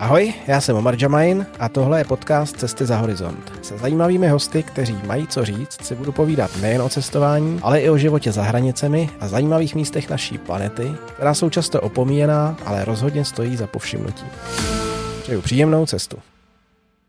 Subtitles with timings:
[0.00, 3.52] Ahoj, já jsem Omar Jamain a tohle je podcast Cesty za horizont.
[3.62, 7.90] Se zajímavými hosty, kteří mají co říct, si budu povídat nejen o cestování, ale i
[7.90, 13.24] o životě za hranicemi a zajímavých místech naší planety, která jsou často opomíjená, ale rozhodně
[13.24, 14.24] stojí za povšimnutí.
[15.22, 16.16] Přeju příjemnou cestu.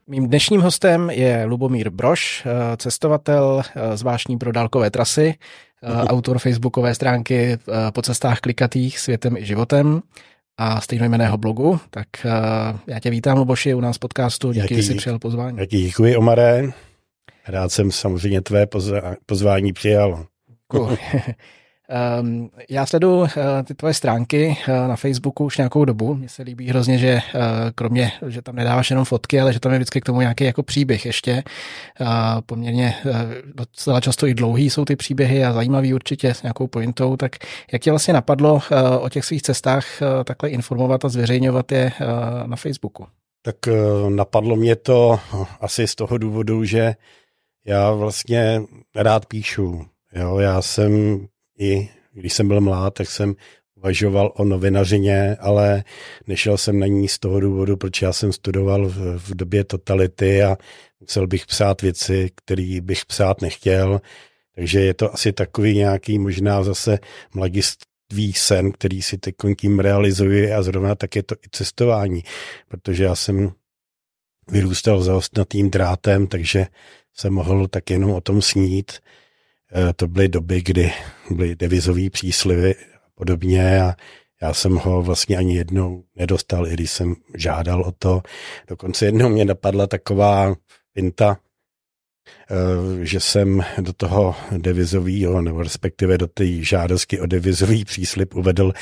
[0.07, 2.47] Mým dnešním hostem je Lubomír Broš,
[2.77, 3.61] cestovatel
[3.95, 5.35] zvláštní pro dálkové trasy,
[6.07, 7.57] autor facebookové stránky
[7.93, 10.01] po cestách klikatých světem i životem
[10.61, 11.79] a stejnojmeného blogu.
[11.89, 14.51] Tak uh, já tě vítám, Luboši, u nás podcastu.
[14.51, 15.57] Díky, že jsi přijal pozvání.
[15.57, 16.63] Jaký děkuji, Omare.
[17.47, 18.67] Rád jsem samozřejmě tvé
[19.25, 20.25] pozvání přijal.
[20.67, 20.97] Cool.
[22.21, 23.27] Um, já sledu uh,
[23.63, 26.15] ty tvoje stránky uh, na Facebooku už nějakou dobu.
[26.15, 27.41] Mně se líbí hrozně, že uh,
[27.75, 30.63] kromě, že tam nedáváš jenom fotky, ale že tam je vždycky k tomu nějaký jako
[30.63, 31.43] příběh ještě.
[32.01, 32.07] Uh,
[32.45, 33.11] poměrně uh,
[33.55, 37.17] docela často i dlouhý jsou ty příběhy a zajímavý určitě s nějakou pointou.
[37.17, 37.35] Tak
[37.71, 38.61] jak tě vlastně napadlo uh,
[38.99, 43.07] o těch svých cestách uh, takhle informovat a zveřejňovat je uh, na Facebooku?
[43.41, 45.19] Tak uh, napadlo mě to
[45.61, 46.95] asi z toho důvodu, že
[47.65, 48.61] já vlastně
[48.95, 49.85] rád píšu.
[50.15, 51.19] Jo, já jsem
[51.59, 53.35] i když jsem byl mlád, tak jsem
[53.75, 55.83] uvažoval o novinařině, ale
[56.27, 60.43] nešel jsem na ní z toho důvodu, protože já jsem studoval v, v době totality
[60.43, 60.57] a
[60.99, 64.01] musel bych psát věci, které bych psát nechtěl.
[64.55, 66.99] Takže je to asi takový nějaký možná zase
[67.33, 72.23] mladiství sen, který si teď tím realizuji a zrovna tak je to i cestování,
[72.67, 73.51] protože já jsem
[74.51, 76.67] vyrůstal za ostnatým drátem, takže
[77.13, 78.91] jsem mohl tak jenom o tom snít
[79.95, 80.91] to byly doby, kdy
[81.29, 83.95] byly devizové příslivy a podobně a
[84.41, 88.21] já jsem ho vlastně ani jednou nedostal, i když jsem žádal o to.
[88.67, 90.55] Dokonce jednou mě napadla taková
[90.93, 91.37] finta,
[92.51, 98.73] eh, že jsem do toho devizového, nebo respektive do té žádosti o devizový příslip uvedl,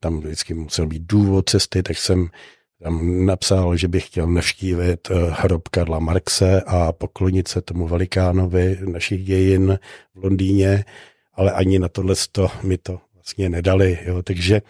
[0.00, 2.28] tam vždycky musel být důvod cesty, tak jsem
[2.84, 8.78] tam napsal, že bych chtěl navštívit eh, hrob Karla Marxe a poklonit se tomu velikánovi
[8.84, 9.78] našich dějin
[10.14, 10.84] v Londýně,
[11.34, 12.14] ale ani na tohle
[12.62, 13.98] mi to vlastně nedali.
[14.06, 14.22] Jo.
[14.22, 14.62] Takže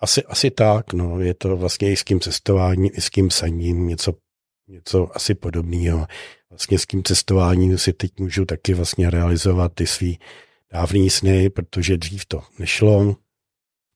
[0.00, 3.88] asi, asi tak, no, je to vlastně i s tím cestováním, i s tím saním,
[3.88, 4.12] něco,
[4.68, 6.06] něco asi podobného.
[6.50, 10.18] Vlastně s tím cestováním si teď můžu taky vlastně realizovat ty svý
[10.72, 13.16] dávný sny, protože dřív to nešlo.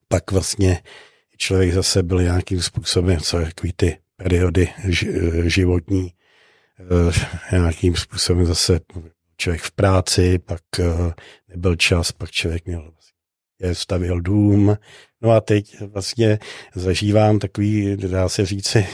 [0.09, 0.83] Pak vlastně
[1.37, 4.69] člověk zase byl nějakým způsobem, co takový ty periody
[5.45, 6.13] životní,
[7.53, 8.81] eh, nějakým způsobem zase
[9.37, 11.13] člověk v práci, pak eh,
[11.49, 12.95] nebyl čas, pak člověk měl
[13.61, 14.79] je stavil dům.
[15.21, 16.39] No a teď vlastně
[16.75, 18.87] zažívám takový, dá se říci,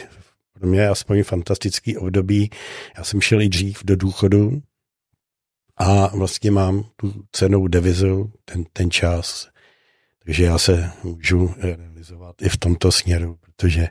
[0.53, 2.51] pro mě aspoň fantastický období.
[2.97, 4.62] Já jsem šel i dřív do důchodu
[5.77, 9.50] a vlastně mám tu cenou devizu, ten, ten čas,
[10.30, 13.88] takže já se můžu realizovat i v tomto směru, protože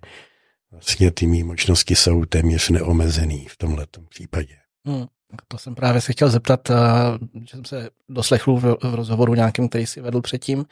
[0.72, 4.55] vlastně ty mý možnosti jsou téměř neomezený v tomhle případě.
[4.85, 5.05] Hmm.
[5.47, 6.75] To jsem právě se chtěl zeptat, eh,
[7.33, 10.66] že jsem se doslechl v, rozhovoru nějakým, který si vedl předtím,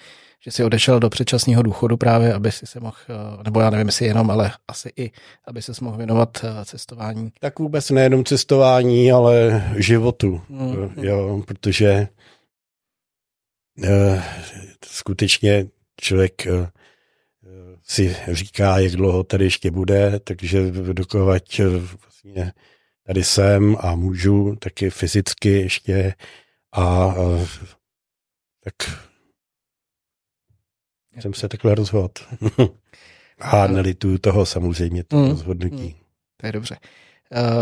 [0.45, 3.87] že si odešel do předčasného důchodu právě, aby si se mohl, eh, nebo já nevím,
[3.87, 5.11] jestli jenom, ale asi i,
[5.47, 7.31] aby se mohl věnovat eh, cestování.
[7.39, 10.93] Tak vůbec nejenom cestování, ale životu, hmm.
[10.97, 12.07] jo, protože
[14.85, 15.67] skutečně
[16.01, 16.71] člověk eh,
[17.83, 21.63] si říká, jak dlouho tady ještě bude, takže dokovat eh,
[22.01, 22.53] vlastně
[23.03, 26.13] tady jsem a můžu taky fyzicky ještě
[26.75, 27.15] a
[28.63, 28.73] tak
[31.21, 32.21] jsem se takhle rozhodl.
[33.39, 35.83] a nelituju toho samozřejmě, to mm, rozhodnutí.
[35.83, 35.93] Mm,
[36.37, 36.77] to je dobře.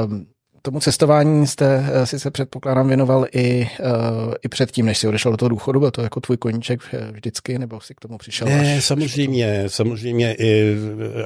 [0.06, 0.28] Um,
[0.66, 5.31] tomu cestování jste eh, si se předpokládám věnoval i, uh, i předtím, než jsi odešel
[5.31, 8.48] do toho důchodu, byl to jako tvůj koníček eh, vždycky, nebo si k tomu přišel?
[8.48, 10.76] Ne, až, samozřejmě, až samozřejmě, i,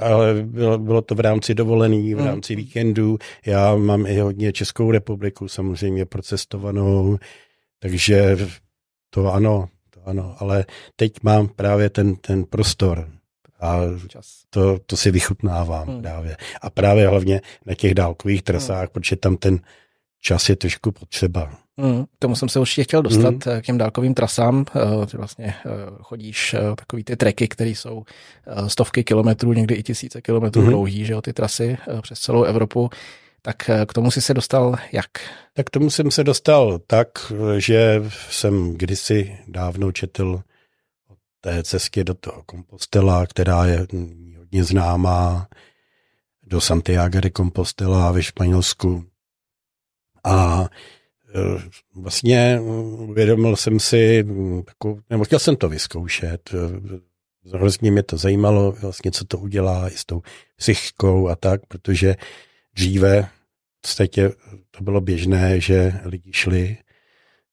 [0.01, 2.27] ale bylo, bylo to v rámci dovolený, v hmm.
[2.27, 2.63] rámci hmm.
[2.63, 3.17] víkendů.
[3.45, 7.17] Já mám i hodně Českou republiku samozřejmě procestovanou,
[7.79, 8.37] takže
[9.09, 13.18] to ano, to ano, ale teď mám právě ten, ten prostor,
[13.61, 13.79] a
[14.49, 16.01] to, to si vychutnávám hmm.
[16.01, 16.37] právě.
[16.61, 18.89] A právě hlavně na těch dálkových trasách, hmm.
[18.91, 19.59] protože tam ten
[20.21, 21.51] čas je trošku potřeba.
[21.77, 22.05] Hmm.
[22.19, 23.57] tomu jsem se určitě chtěl dostat hmm.
[23.57, 24.65] Eh, k těm dálkovým trasám.
[24.75, 25.69] Eh, ty vlastně eh,
[26.01, 28.03] chodíš takový ty treky, které jsou
[28.67, 30.69] stovky kilometrů, někdy i tisíce kilometrů hmm.
[30.69, 32.89] dlouhý, že jo, ty trasy přes celou Evropu.
[33.41, 35.09] Tak k tomu si se dostal jak?
[35.53, 37.07] Tak k tomu jsem se dostal tak,
[37.57, 40.41] že jsem kdysi dávno četl
[41.41, 43.87] té cestě do toho Compostela, která je
[44.37, 45.47] hodně známá,
[46.43, 49.05] do Santiago de Compostela ve Španělsku.
[50.23, 52.59] A e, vlastně
[52.97, 54.25] uvědomil jsem si,
[55.09, 56.49] nebo chtěl jsem to vyzkoušet,
[57.53, 60.21] hrozně mě to zajímalo, vlastně co to udělá i s tou
[60.55, 62.15] psychikou a tak, protože
[62.73, 63.21] dříve
[63.77, 64.31] v podstatě
[64.71, 66.77] to bylo běžné, že lidi šli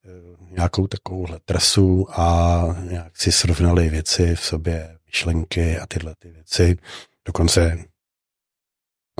[0.04, 0.10] eh,
[0.50, 6.76] nějakou takovouhle trasu a nějak si srovnali věci v sobě, myšlenky a tyhle ty věci.
[7.24, 7.84] Dokonce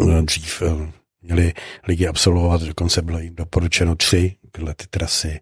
[0.02, 0.92] eh, dřív eh,
[1.22, 1.52] měli
[1.88, 5.40] lidi absolvovat, dokonce bylo jim doporučeno tři tyhle ty trasy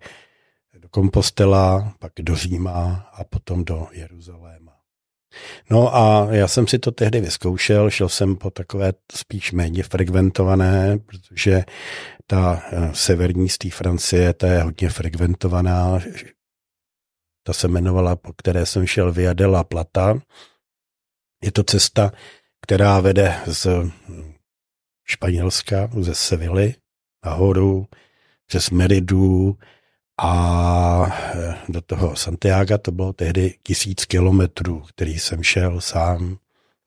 [0.78, 4.63] do Kompostela, pak do Říma a potom do Jeruzaléma.
[5.70, 10.98] No a já jsem si to tehdy vyzkoušel, šel jsem po takové spíš méně frekventované,
[10.98, 11.64] protože
[12.26, 15.98] ta eh, severní z té Francie, ta je hodně frekventovaná.
[17.46, 20.18] Ta se jmenovala, po které jsem šel Via de la Plata.
[21.44, 22.12] Je to cesta,
[22.60, 23.66] která vede z
[25.04, 26.74] Španělska, ze Sevilly
[27.24, 27.86] nahoru,
[28.46, 29.58] přes Meridu,
[30.18, 36.38] a eh, do toho Santiago to bylo tehdy tisíc kilometrů, který jsem šel sám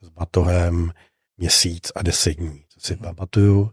[0.01, 0.91] s batohem
[1.37, 3.71] měsíc a deset dní, co si pamatuju.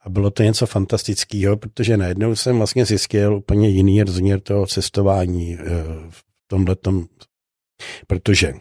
[0.00, 5.54] A bylo to něco fantastického, protože najednou jsem vlastně zjistil úplně jiný rozměr toho cestování
[5.54, 5.64] eh,
[6.10, 6.76] v tomhle
[8.06, 8.54] protože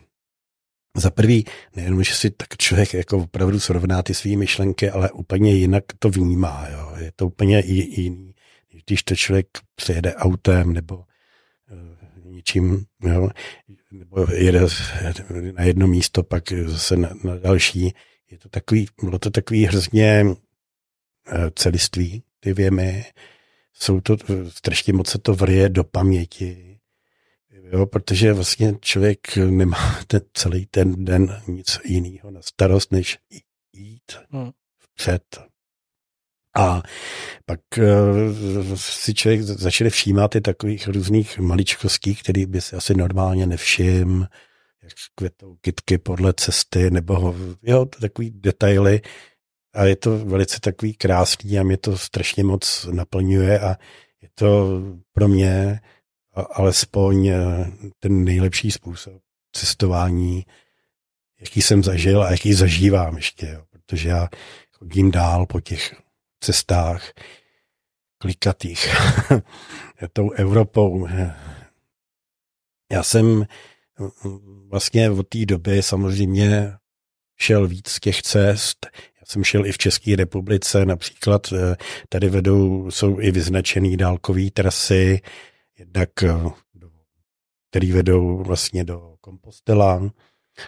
[0.98, 5.54] za prvý, nejenom, že si tak člověk jako opravdu srovná ty své myšlenky, ale úplně
[5.54, 6.68] jinak to vnímá.
[6.72, 6.94] Jo.
[6.98, 8.33] Je to úplně jiný
[8.86, 11.06] když to člověk přejede autem nebo uh,
[12.34, 13.30] ničím, jo,
[13.92, 14.60] nebo jede
[15.52, 17.94] na jedno místo, pak zase na, na další,
[18.32, 20.36] je to takový, bylo to takový hrozně uh,
[21.56, 23.06] celiství, ty věmy,
[23.74, 24.18] jsou to,
[24.50, 26.80] strašně moc se to vrije do paměti,
[27.72, 33.18] jo, protože vlastně člověk nemá ten, celý ten den nic jiného na starost, než
[33.74, 34.52] jít hmm.
[34.80, 35.53] vpřed
[36.56, 36.82] a
[37.46, 43.46] pak uh, si člověk začal všímat i takových různých maličkostí, který by si asi normálně
[43.46, 44.28] nevšim,
[44.84, 49.02] jak květou kytky podle cesty, nebo jo, takový detaily.
[49.74, 53.76] A je to velice takový krásný a mě to strašně moc naplňuje a
[54.22, 54.82] je to
[55.14, 55.80] pro mě
[56.36, 59.22] alespoň eh, ten nejlepší způsob
[59.52, 60.46] cestování,
[61.40, 64.30] jaký jsem zažil a jaký zažívám ještě, jo, protože já
[64.72, 65.96] chodím dál po těch
[66.44, 67.14] cestách
[68.18, 68.88] klikatých
[70.14, 71.08] tou Evropou.
[72.92, 73.46] Já jsem
[74.70, 76.74] vlastně od té doby samozřejmě
[77.38, 78.88] šel víc těch cest.
[78.96, 81.76] Já jsem šel i v České republice, například eh,
[82.10, 85.22] tady vedou, jsou i vyznačené dálkové trasy,
[85.80, 86.34] jednak eh,
[87.70, 90.10] který vedou vlastně do Kompostela.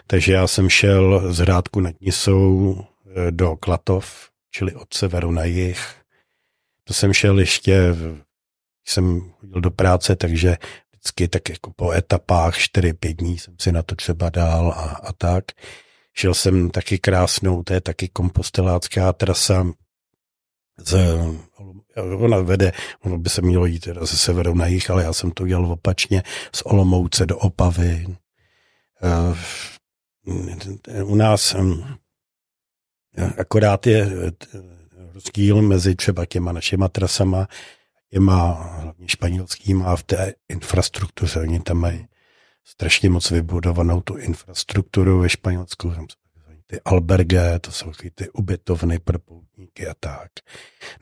[0.06, 5.44] Takže já jsem šel z Hrádku nad Nisou eh, do Klatov, čili od severu na
[5.44, 5.80] jih.
[6.84, 7.94] To jsem šel ještě,
[8.88, 10.56] jsem chodil do práce, takže
[10.92, 15.12] vždycky tak jako po etapách 4-5 dní jsem si na to třeba dál a, a
[15.12, 15.44] tak.
[16.12, 19.66] Šel jsem taky krásnou, to je taky kompostelácká trasa
[20.78, 20.96] z,
[21.96, 25.30] ona vede, ono by se mělo jít teda ze severu na jih, ale já jsem
[25.30, 26.22] to udělal opačně,
[26.54, 28.16] z Olomouce do Opavy.
[29.02, 29.34] Eh,
[31.02, 31.56] u nás
[33.38, 34.32] Akorát je eh,
[35.14, 37.48] rozdíl mezi třeba těma našima trasama,
[38.10, 41.40] těma hlavně španělskýma v té infrastruktuře.
[41.40, 42.06] Oni tam mají
[42.64, 45.90] strašně moc vybudovanou tu infrastrukturu ve Španělsku.
[45.90, 46.26] Tam jsou
[46.66, 50.30] ty alberge, to jsou ty ubytovny pro poutníky a tak.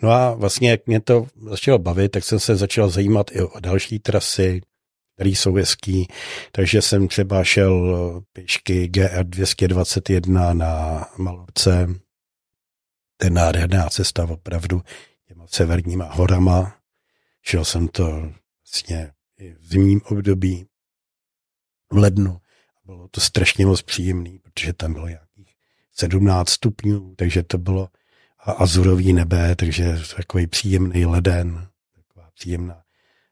[0.02, 3.60] No a vlastně, jak mě to začalo bavit, tak jsem se začal zajímat i o
[3.60, 4.60] další trasy,
[5.14, 6.08] které jsou hezký.
[6.52, 11.88] Takže jsem třeba šel pěšky GR 221 na Malorce,
[13.16, 14.82] to je nádherná cesta opravdu
[15.28, 16.76] těma severníma horama.
[17.42, 18.32] Šel jsem to
[18.64, 19.12] vlastně
[19.58, 20.66] v zimním období,
[21.92, 22.40] v lednu.
[22.84, 25.54] Bylo to strašně moc příjemný, protože tam bylo nějakých
[25.92, 27.88] 17 stupňů, takže to bylo
[28.38, 32.84] a azurový nebe, takže takový příjemný leden, taková příjemná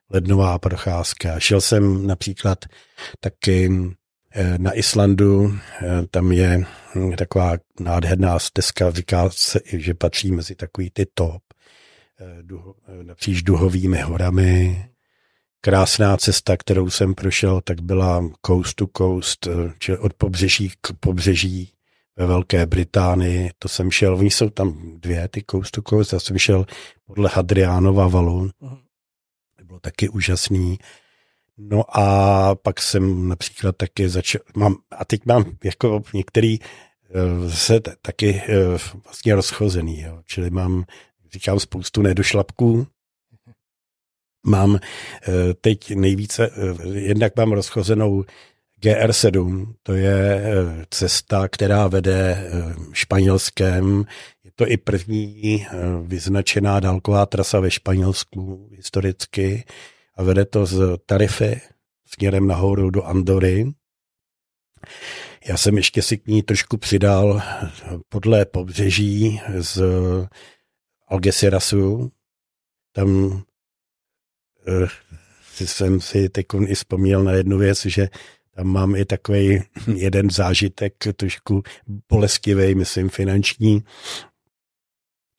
[0.09, 1.39] lednová procházka.
[1.39, 2.65] Šel jsem například
[3.19, 3.69] taky
[4.57, 10.89] na Islandu eh, tam je hm, taková nádherná stezka, říká se, že patří mezi takový
[10.89, 11.41] ty top,
[12.19, 14.85] eh, napříč duhovými horami.
[15.61, 19.47] Krásná cesta, kterou jsem prošel, tak byla coast to coast,
[19.79, 21.73] čili od pobřeží k pobřeží
[22.15, 23.51] ve Velké Británii.
[23.59, 26.65] To jsem šel, oni jsou tam dvě, ty coast to coast, já jsem šel
[27.05, 28.49] podle Hadriánova valu.
[28.61, 28.77] Mhm.
[29.63, 30.77] Bylo taky úžasný.
[31.69, 37.79] No a pak jsem například taky začal, mám, a teď mám jako některý uh, se
[37.79, 40.21] t- taky uh, vlastně rozchozený, jo.
[40.25, 40.85] čili mám,
[41.33, 42.87] říkám, spoustu nedošlapků,
[44.45, 44.79] mám uh,
[45.61, 46.49] teď nejvíce,
[46.93, 48.25] jednak mám rozchozenou
[48.83, 54.05] GR7, to je eh, cesta, která vede eh, Španělskem.
[54.43, 59.63] Je to i první eh, vyznačená dálková trasa ve Španělsku historicky
[60.15, 61.61] a vede to z Tarify
[62.05, 63.73] směrem nahoru do Andory.
[65.47, 67.41] Já jsem ještě si k ní trošku přidal
[68.09, 69.81] podle pobřeží z
[71.07, 72.11] Algecirasu.
[72.91, 73.41] Tam
[75.47, 78.09] jsem si teď i vzpomněl na jednu věc, že
[78.55, 79.63] tam mám i takový
[79.95, 81.63] jeden zážitek, trošku
[82.09, 83.83] bolestivý, myslím, finanční.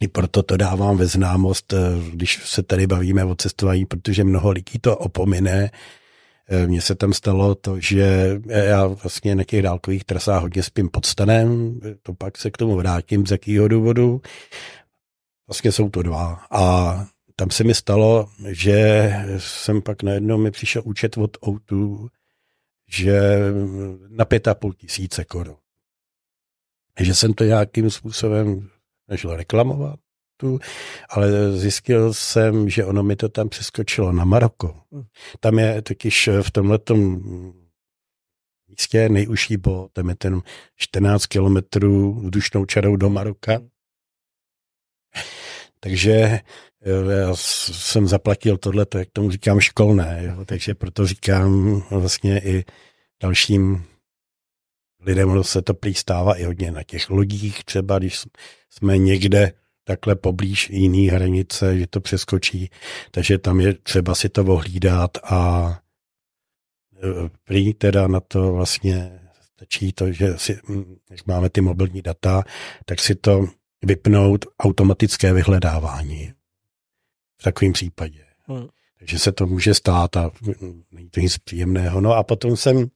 [0.00, 1.78] I proto to dávám ve známost, eh,
[2.10, 5.70] když se tady bavíme o cestování, protože mnoho lidí to opomine.
[6.48, 10.88] Eh, mně se tam stalo to, že já vlastně na těch dálkových trasách hodně spím
[10.88, 14.22] pod stanem, to pak se k tomu vrátím, z jakého důvodu.
[15.48, 16.46] Vlastně jsou to dva.
[16.50, 22.08] A tam se mi stalo, že jsem pak najednou mi přišel účet od O2,
[22.88, 23.38] že
[24.08, 25.56] na pět a půl tisíce korun.
[27.00, 28.68] Že jsem to nějakým způsobem
[29.04, 30.00] snažil reklamovat,
[30.36, 30.58] tu,
[31.08, 34.80] ale zjistil jsem, že ono mi to tam přeskočilo na Maroko.
[35.40, 37.22] Tam je totiž v tomhletom
[38.68, 40.42] místě nejužší bo, tam je ten
[40.76, 43.60] 14 kilometrů vzdušnou čarou do Maroka.
[45.80, 46.40] Takže
[47.10, 52.64] já jsem zaplatil tohle, jak tomu říkám, školné, jo, takže proto říkám vlastně i
[53.22, 53.84] dalším
[55.06, 58.26] lidem se to prý stává i hodně na těch lodích, třeba když
[58.70, 59.52] jsme někde
[59.84, 62.70] takhle poblíž jiný hranice, že to přeskočí,
[63.10, 65.70] takže tam je třeba si to ohlídat a
[66.96, 69.20] e, prý teda na to vlastně
[69.54, 70.58] stačí to, že si,
[71.08, 72.42] když máme ty mobilní data,
[72.84, 73.46] tak si to
[73.84, 76.32] vypnout automatické vyhledávání
[77.40, 78.24] v takovém případě.
[78.46, 78.66] Hmm.
[78.98, 80.30] Takže se to může stát a
[80.92, 82.00] není to nic příjemného.
[82.00, 82.86] No a potom jsem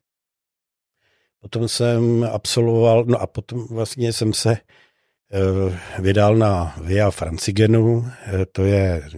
[1.41, 8.07] potom jsem absolvoval, no a potom vlastně jsem se uh, vydal na Via Francigenu, uh,
[8.53, 9.09] to je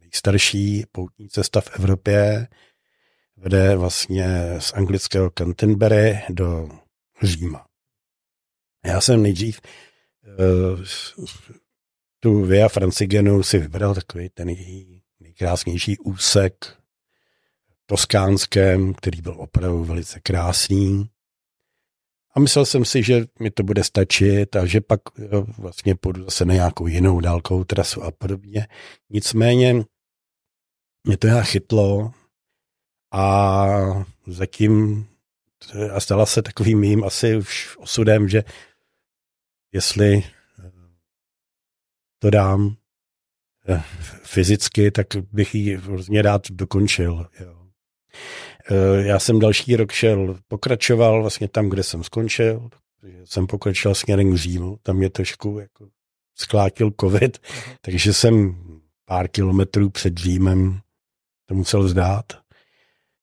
[0.00, 2.48] nejstarší poutní cesta v Evropě,
[3.36, 6.68] vede vlastně z anglického Canterbury do
[7.22, 7.66] Říma.
[8.86, 9.60] Já jsem nejdřív
[10.38, 10.84] uh,
[12.20, 14.48] tu Via Francigenu si vybral takový ten
[15.20, 16.82] nejkrásnější úsek
[17.86, 21.08] toskánském, který byl opravdu velice krásný.
[22.34, 25.00] A myslel jsem si, že mi to bude stačit a že pak
[25.32, 28.66] jo, vlastně půjdu zase na nějakou jinou dálkovou trasu a podobně.
[29.10, 29.84] Nicméně
[31.04, 32.12] mě to já chytlo
[33.12, 33.66] a
[34.26, 35.06] zatím
[35.92, 38.44] a stala se takovým mým asi už osudem, že
[39.72, 40.22] jestli
[42.18, 42.76] to dám
[43.68, 43.82] eh,
[44.22, 47.26] fyzicky, tak bych ji hrozně rád dokončil.
[47.40, 47.68] Jo.
[48.70, 52.68] Eh, já jsem další rok šel, pokračoval vlastně tam, kde jsem skončil.
[53.24, 55.88] Jsem pokračoval směrem k Římu, tam mě trošku jako
[56.34, 57.76] sklátil covid, uh-huh.
[57.80, 58.56] takže jsem
[59.04, 60.80] pár kilometrů před Římem
[61.46, 62.24] to musel zdát.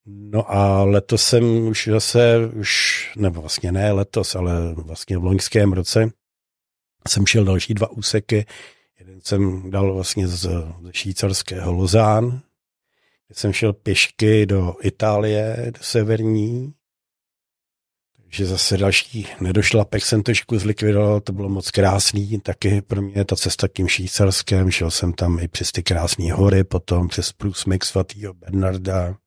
[0.05, 5.73] No a letos jsem už zase, už, nebo vlastně ne letos, ale vlastně v loňském
[5.73, 6.11] roce
[7.07, 8.45] jsem šel další dva úseky,
[8.99, 12.41] Jeden jsem dal vlastně z, z švýcarského Lozán,
[13.33, 16.73] jsem šel pěšky do Itálie, do severní,
[18.29, 23.35] takže zase další nedošlapek jsem trošku zlikvidoval, to bylo moc krásný, taky pro mě ta
[23.35, 28.33] cesta tím švýcarském, šel jsem tam i přes ty krásné hory, potom přes průsmyk svatého
[28.33, 29.17] Bernarda,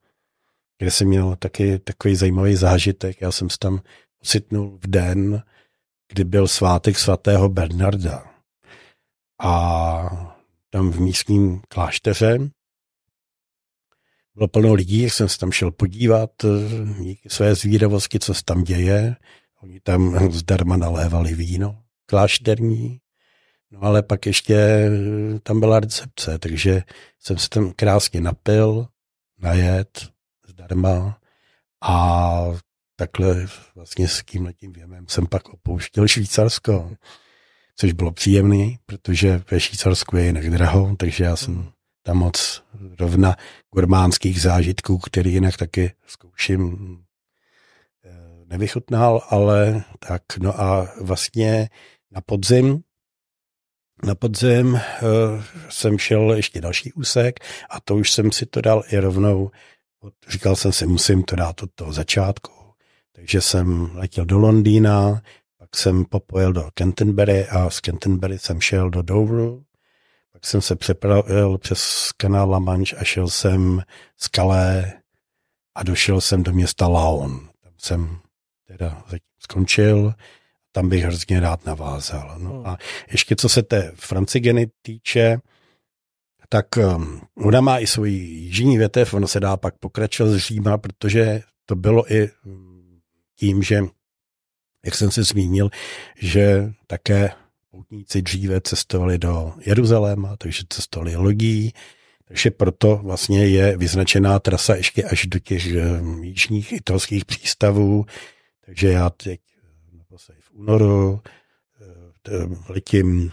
[0.78, 3.80] kde jsem měl taky takový zajímavý zážitek, já jsem se tam
[4.23, 5.42] ocitnul v den,
[6.12, 8.25] kdy byl svátek svatého Bernarda.
[9.40, 10.35] A
[10.71, 12.38] tam v místním klášteře
[14.35, 16.31] bylo plno lidí, jsem se tam šel podívat
[17.01, 19.17] díky své zvídavosti, co se tam děje.
[19.62, 23.01] Oni tam zdarma nalévali víno klášterní,
[23.71, 24.91] no ale pak ještě
[25.43, 26.83] tam byla recepce, takže
[27.21, 28.87] jsem se tam krásně napil,
[29.39, 30.09] najet
[30.49, 31.19] zdarma.
[31.85, 32.45] A
[32.97, 36.91] takhle vlastně s tím letím věmem jsem pak opouštěl Švýcarsko
[37.77, 41.73] což bylo příjemný, protože ve Švýcarsku je jinak draho, takže já jsem
[42.03, 42.62] tam moc
[42.99, 43.37] rovna
[43.75, 46.99] gurmánských zážitků, který jinak taky zkouším,
[48.05, 48.11] eh,
[48.47, 51.69] nevychutnal, ale tak, no a vlastně
[52.11, 52.83] na podzim,
[54.05, 54.81] na podzim uh,
[55.69, 59.50] jsem šel ještě další úsek a to už jsem si to dal i rovnou,
[60.29, 62.52] říkal jsem si, musím to dát od toho začátku.
[63.12, 65.23] Takže jsem letěl do Londýna,
[65.75, 69.64] jsem popojel do Canterbury a z Canterbury jsem šel do Doveru.
[70.45, 73.83] Jsem se přepravil přes kanál La Manche a šel jsem
[74.17, 74.87] z Calais
[75.75, 77.49] a došel jsem do města Laon.
[77.63, 78.19] Tam jsem
[78.67, 79.05] teda
[79.39, 80.15] skončil,
[80.73, 82.39] tam bych hrozně rád navázal.
[82.39, 82.67] No hmm.
[82.67, 82.77] a
[83.11, 85.39] ještě co se té francigeny týče,
[86.49, 90.79] tak um, ona má i svůj jižní větev, ono se dá pak pokračovat z Říma,
[90.79, 93.01] protože to bylo i um,
[93.37, 93.81] tím, že,
[94.85, 95.71] jak jsem se zmínil,
[96.17, 97.31] že také
[97.73, 101.73] poutníci dříve cestovali do Jeruzaléma, takže cestovali lodí,
[102.25, 105.62] takže proto vlastně je vyznačená trasa ještě až do těch
[106.00, 108.07] um, jižních italských přístavů,
[108.67, 109.41] takže já teď
[110.41, 111.21] v únoru
[112.29, 113.33] eh, letím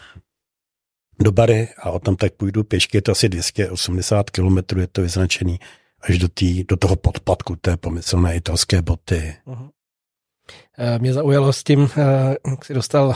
[1.22, 5.02] do Bary a o tam tak půjdu pěšky, je to asi 280 km, je to
[5.02, 5.60] vyznačený
[6.02, 9.36] až do, tý, do toho podpadku té pomyslné italské boty.
[9.48, 9.70] Uh-huh.
[10.98, 13.16] Mě zaujalo s tím, eh, jak si dostal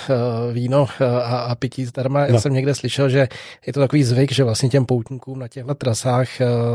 [0.53, 2.25] víno a, a pití zdarma.
[2.25, 2.41] Já no.
[2.41, 3.27] jsem někde slyšel, že
[3.67, 6.29] je to takový zvyk, že vlastně těm poutníkům na těchto trasách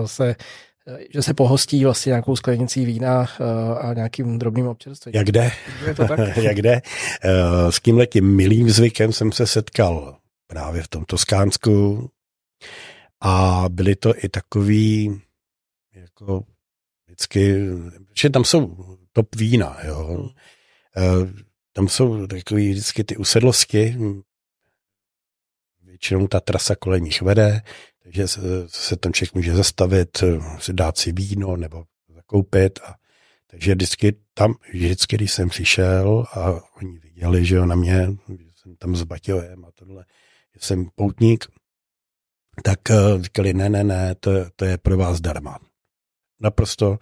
[0.06, 0.36] se
[1.14, 3.26] že se pohostí vlastně nějakou sklenicí vína
[3.80, 5.12] a nějakým drobným občerstvím.
[5.14, 5.50] Jak jde?
[5.86, 6.36] Je to tak?
[6.36, 6.80] Jak jde?
[7.70, 12.08] S tímhletím milým zvykem jsem se setkal právě v tom Toskánsku
[13.20, 15.20] a byly to i takový
[15.94, 16.44] jako
[17.06, 17.66] vždycky,
[18.14, 18.76] že tam jsou
[19.12, 20.04] top vína, jo.
[20.04, 20.28] Hmm.
[20.96, 21.32] E,
[21.72, 23.96] tam jsou takový vždycky ty usedlosti,
[25.82, 27.62] většinou ta trasa kolem nich vede,
[28.02, 30.24] takže se, se tam člověk může zastavit,
[30.58, 31.84] si dát si víno nebo
[32.14, 32.78] zakoupit.
[32.84, 32.94] A,
[33.46, 38.50] takže vždycky tam, vždycky, když jsem přišel a oni viděli, že jo, na mě, že
[38.54, 40.04] jsem tam s Baťojem a tohle,
[40.58, 41.44] jsem poutník,
[42.64, 45.58] tak uh, říkali, ne, ne, ne, to, to je pro vás darma.
[46.40, 46.98] Naprosto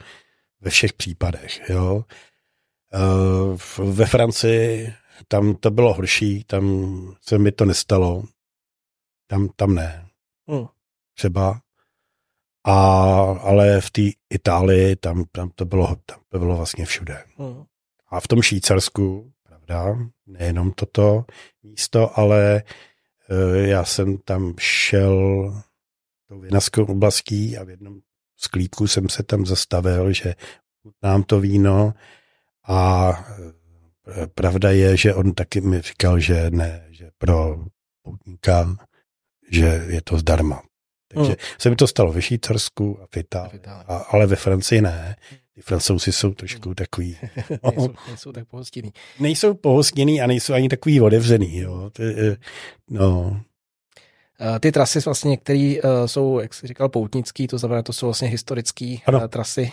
[0.67, 2.05] ve všech případech, jo.
[2.95, 4.93] Uh, ve Francii
[5.29, 6.65] tam to bylo horší, tam
[7.21, 8.25] se mi to nestalo,
[9.27, 10.07] tam, tam ne.
[10.49, 10.67] Hmm.
[11.15, 11.61] Třeba.
[12.65, 12.75] A,
[13.41, 17.25] ale v té Itálii tam, tam, to bylo, tam to bylo vlastně všude.
[17.37, 17.65] Hmm.
[18.09, 19.97] A v tom Švýcarsku, pravda,
[20.27, 21.25] nejenom toto
[21.63, 22.63] místo, ale
[23.31, 25.53] Eh, já jsem tam šel
[26.29, 28.01] tou vinařskou oblastí a v jednom
[28.37, 30.35] sklípku jsem se tam zastavil, že
[31.03, 31.95] nám to víno
[32.69, 33.11] a
[34.09, 37.65] eh, pravda je, že on taky mi říkal, že ne, že pro
[38.03, 38.77] poutníka,
[39.51, 40.63] že je to zdarma.
[41.09, 41.37] Takže hmm.
[41.59, 45.17] se mi to stalo ve Švýcarsku a v Itálii, a, ale ve Francii ne.
[45.55, 47.17] Ty francouzi jsou trošku takový.
[47.63, 48.93] nejsou, nejsou tak pohostinný.
[49.21, 51.59] Nejsou pohostinný a nejsou ani takový otevřený.
[51.59, 51.91] Jo.
[52.01, 52.37] Eh,
[52.91, 53.41] no.
[54.41, 58.07] Eh, ty trasy vlastně některé uh, jsou, jak jsi říkal, poutnický, to znamená, to jsou
[58.07, 59.73] vlastně historické uh, trasy,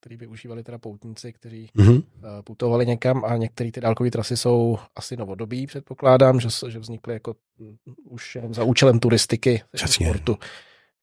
[0.00, 1.96] které využívali teda poutníci, kteří uh,
[2.44, 7.34] putovali někam a některé ty dálkové trasy jsou asi novodobí, předpokládám, že, že vznikly jako
[7.58, 10.06] uh, už za účelem turistiky, Přesně.
[10.06, 10.38] sportu.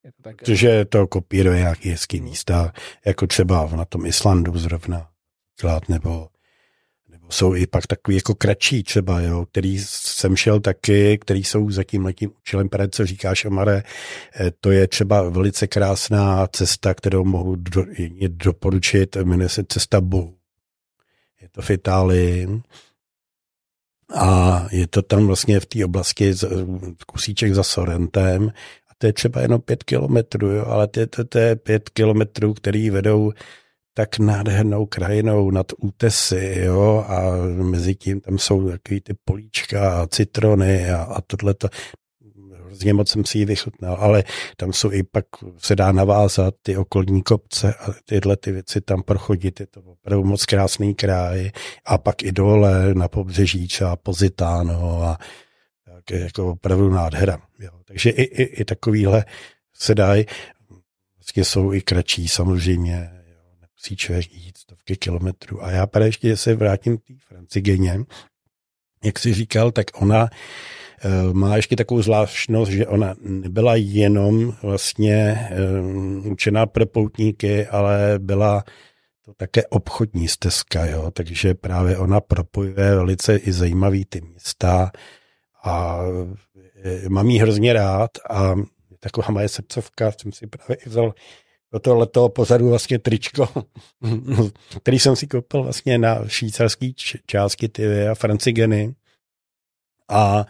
[0.04, 2.28] Je to tak, že to kopíruje nějaký hezký hmm.
[2.28, 2.72] místa,
[3.06, 5.08] jako třeba na tom Islandu zrovna,
[5.88, 6.28] nebo
[7.30, 11.84] jsou i pak takový jako kratší třeba, jo, který jsem šel taky, který jsou za
[11.84, 13.82] tím letím účelem, právě co říkáš, Omare,
[14.40, 17.84] eh, to je třeba velice krásná cesta, kterou mohu do,
[18.28, 20.34] doporučit, jmenuje se cesta Bohu.
[21.42, 22.48] Je to v Itálii,
[24.14, 26.34] a je to tam vlastně v té oblasti
[27.06, 28.52] kusíček za Sorentem
[29.04, 32.90] to je třeba jenom pět kilometrů, jo, ale to, to, to je pět kilometrů, který
[32.90, 33.32] vedou
[33.94, 37.22] tak nádhernou krajinou nad útesy, jo, a
[37.62, 41.68] mezi tím tam jsou takový ty políčka a citrony a, a tohleto.
[42.64, 44.24] Hrozně moc jsem si ji vychutnal, ale
[44.56, 45.24] tam jsou i pak,
[45.58, 50.24] se dá navázat ty okolní kopce a tyhle ty věci tam prochodit, je to opravdu
[50.24, 51.50] moc krásný kraj
[51.84, 55.18] a pak i dole na pobřeží třeba Pozitáno a
[55.84, 57.38] tak jako opravdu nádhera.
[57.58, 57.70] Jo.
[57.84, 59.24] Takže i, i, i takovýhle
[59.74, 60.26] se dají,
[61.18, 63.10] vlastně jsou i kratší samozřejmě,
[63.78, 63.80] jo.
[63.82, 65.64] nemusí člověk jít stovky kilometrů.
[65.64, 68.04] A já právě ještě se vrátím k té Francigeně,
[69.04, 70.28] jak jsi říkal, tak ona
[71.04, 75.48] uh, má ještě takovou zvláštnost, že ona nebyla jenom vlastně
[76.22, 78.64] uh, učená pro poutníky, ale byla
[79.24, 84.90] to také obchodní stezka, jo, takže právě ona propojuje velice i zajímavý ty místa,
[85.64, 85.98] a
[86.84, 88.54] e, mám jí hrozně rád a
[89.00, 91.14] taková moje srdcovka, jsem si právě i vzal
[91.78, 93.48] do toho pozadu vlastně tričko,
[94.80, 96.94] který jsem si koupil vlastně na švýcarský
[97.26, 98.94] částky ty a francigeny.
[100.08, 100.46] A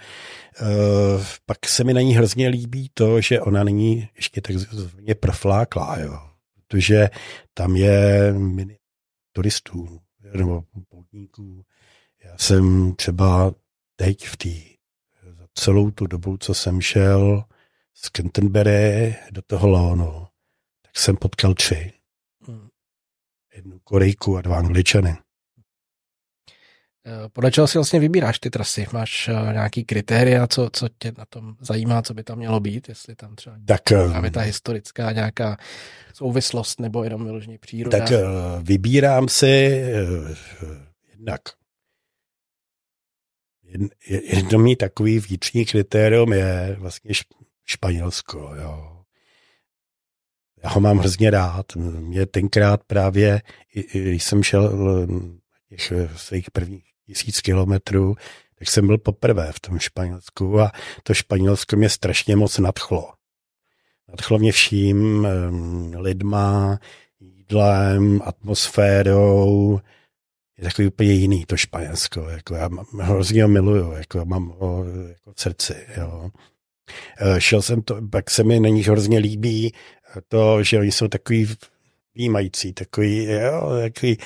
[0.62, 5.98] uh, pak se mi na ní hrozně líbí to, že ona není ještě takzvaně profláklá,
[5.98, 6.18] jo.
[6.54, 7.10] Protože
[7.54, 8.78] tam je mini
[9.32, 10.00] turistů
[10.34, 11.64] nebo poutníků.
[12.24, 13.54] Já jsem třeba
[13.96, 14.74] teď v té
[15.54, 17.44] celou tu dobu, co jsem šel
[17.94, 20.28] z Canterbury do toho tak
[20.96, 21.92] jsem potkal tři.
[22.46, 22.68] Hmm.
[23.54, 25.16] Jednu Korejku a dva Angličany.
[27.06, 28.86] Eh, podle čeho si vlastně vybíráš ty trasy?
[28.92, 32.88] Máš eh, nějaký kritéria, co, co tě na tom zajímá, co by tam mělo být?
[32.88, 35.56] Jestli tam třeba tak, právě ta historická nějaká
[36.14, 37.98] souvislost nebo jenom vyloženě příroda?
[37.98, 38.10] Tak
[38.62, 39.46] vybírám si
[41.10, 41.40] jednak
[44.06, 47.10] jedno mý takový vnitřní kritérium je vlastně
[47.64, 48.93] Španělsko, jo
[50.64, 51.76] já ho mám hrozně rád.
[51.76, 53.42] Mě tenkrát právě,
[53.92, 54.72] když jsem šel
[55.68, 58.14] těch svých prvních tisíc kilometrů,
[58.58, 60.72] tak jsem byl poprvé v tom Španělsku a
[61.02, 63.12] to Španělsko mě strašně moc nadchlo.
[64.08, 65.26] Nadchlo mě vším,
[65.96, 66.78] lidma,
[67.20, 69.80] jídlem, atmosférou,
[70.58, 72.68] je takový úplně jiný to Španělsko, jako já
[73.00, 76.30] hrozně ho miluju, jako mám ho jako v srdci, jo.
[77.20, 79.72] E, šel jsem to, pak se mi na nich hrozně líbí
[80.28, 81.48] to, že oni jsou takový
[82.14, 84.18] výjímající, takový, jo, takový,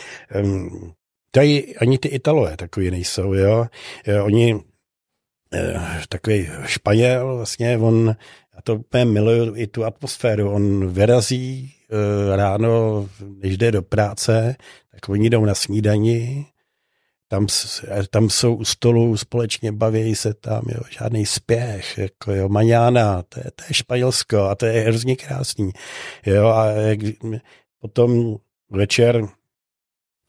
[0.42, 0.92] um,
[1.30, 3.66] tady ani ty Italové takový nejsou, jo.
[4.06, 4.60] jo oni,
[5.54, 8.16] eh, takový Španěl, vlastně, on,
[8.54, 14.56] já to úplně miluju i tu atmosféru, on vyrazí eh, ráno, než jde do práce,
[14.92, 16.46] tak oni jdou na snídani,
[17.28, 17.46] tam,
[18.10, 23.40] tam jsou u stolu, společně baví se tam, jo, žádný spěch, jako jo, maňána, to
[23.40, 25.70] je, to je Španělsko a to je hrozně krásný,
[26.26, 26.98] jo, a jak,
[27.80, 28.36] potom
[28.70, 29.28] večer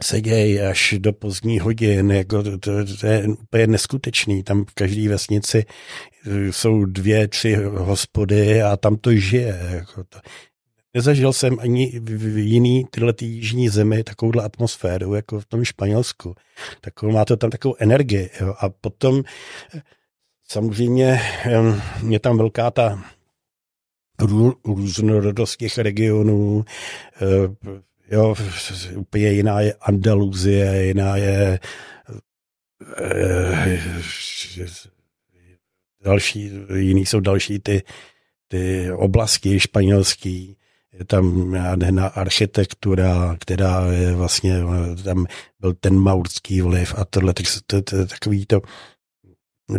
[0.04, 5.10] sedějí až do pozdní hodin, jako to, to, to je úplně neskutečný, tam v každé
[5.10, 5.66] vesnici
[6.52, 10.20] jsou dvě, tři hospody a tam to žije, jako to,
[10.94, 16.36] Nezažil jsem ani v jiný tyhle tý jižní zemi takovouhle atmosféru, jako v tom Španělsku.
[16.82, 18.30] Takovou, má to tam takovou energii.
[18.42, 18.56] Jo.
[18.60, 19.24] A potom
[20.48, 21.22] samozřejmě
[22.10, 23.04] je tam velká ta
[24.66, 26.66] různorodost těch regionů.
[27.22, 27.76] Eh,
[28.16, 28.36] jo,
[28.96, 31.60] úplně jiná je Andaluzie, jiná je
[32.98, 33.82] eh,
[36.04, 37.84] další, jiný jsou další ty,
[38.48, 40.56] ty oblasti španělský
[40.94, 44.62] je tam nádherná architektura, která je vlastně,
[45.04, 45.26] tam
[45.60, 48.62] byl ten maurský vliv a tohle, tak to, to, to, takový to,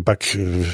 [0.05, 0.67] pak eh,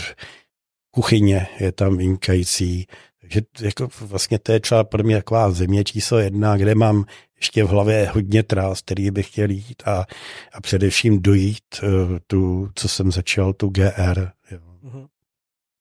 [0.90, 2.86] kuchyně je tam vynikající,
[3.20, 7.04] takže jako vlastně to je třeba pro mě taková země číslo jedna, kde mám
[7.36, 10.06] ještě v hlavě hodně trás, který bych chtěl jít a,
[10.52, 11.88] a především dojít uh,
[12.26, 14.30] tu, co jsem začal, tu GR.
[14.50, 14.58] Jo.
[14.84, 15.06] Mm-hmm.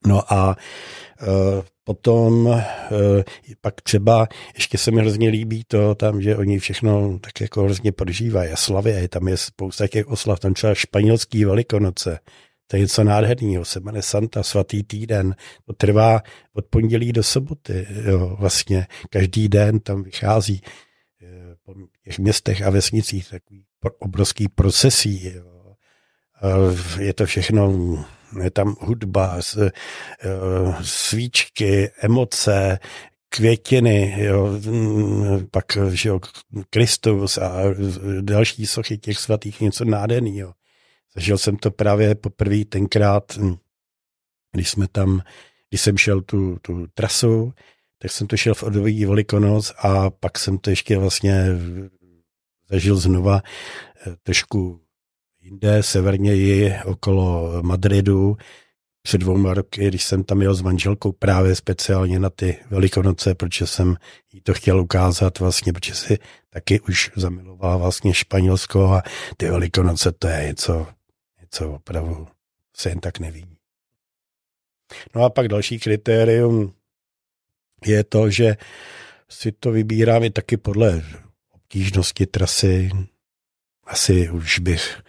[0.08, 0.58] No a
[1.22, 3.24] uh, Potom eh,
[3.62, 7.92] pak třeba, ještě se mi hrozně líbí to tam, že oni všechno tak jako hrozně
[7.92, 12.20] prožívají a slavě, tam je spousta těch oslav, tam třeba španělský velikonoce,
[12.68, 16.22] to je něco nádherného, se jmenuje Santa, svatý týden, to trvá
[16.54, 20.62] od pondělí do soboty, jo, vlastně každý den tam vychází
[21.22, 23.64] eh, po těch městech a vesnicích takový
[24.00, 25.55] obrovský procesí, jo.
[27.00, 27.74] Je to všechno
[28.44, 29.72] je tam hudba, eh,
[30.82, 32.80] svíčky, emoce,
[33.30, 36.20] květiny, jo, mm, pak že jo,
[36.70, 37.62] Kristus a
[38.22, 40.54] další sochy těch svatých, něco nádherného.
[41.16, 43.56] Zažil jsem to právě poprvé tenkrát, hm,
[44.52, 45.22] když jsme tam,
[45.70, 47.54] když jsem šel tu, tu trasu,
[48.00, 51.46] tak jsem to šel v odový velikonoc a pak jsem to ještě vlastně
[52.70, 53.42] zažil znova
[54.08, 54.85] eh, trošku
[55.46, 58.38] jinde, severněji, okolo Madridu.
[59.02, 63.68] Před dvouma roky, když jsem tam jel s manželkou právě speciálně na ty velikonoce, protože
[63.68, 63.96] jsem
[64.34, 66.18] jí to chtěl ukázat vlastně, protože si
[66.50, 69.04] taky už zamilovala vlastně Španělsko a
[69.38, 70.88] ty velikonoce to je něco,
[71.42, 72.28] něco opravdu
[72.78, 73.46] se jen tak neví.
[75.16, 76.74] No a pak další kritérium
[77.86, 78.58] je to, že
[79.30, 81.04] si to vybírám i taky podle
[81.52, 82.90] obtížnosti trasy.
[83.88, 85.02] Asi už bych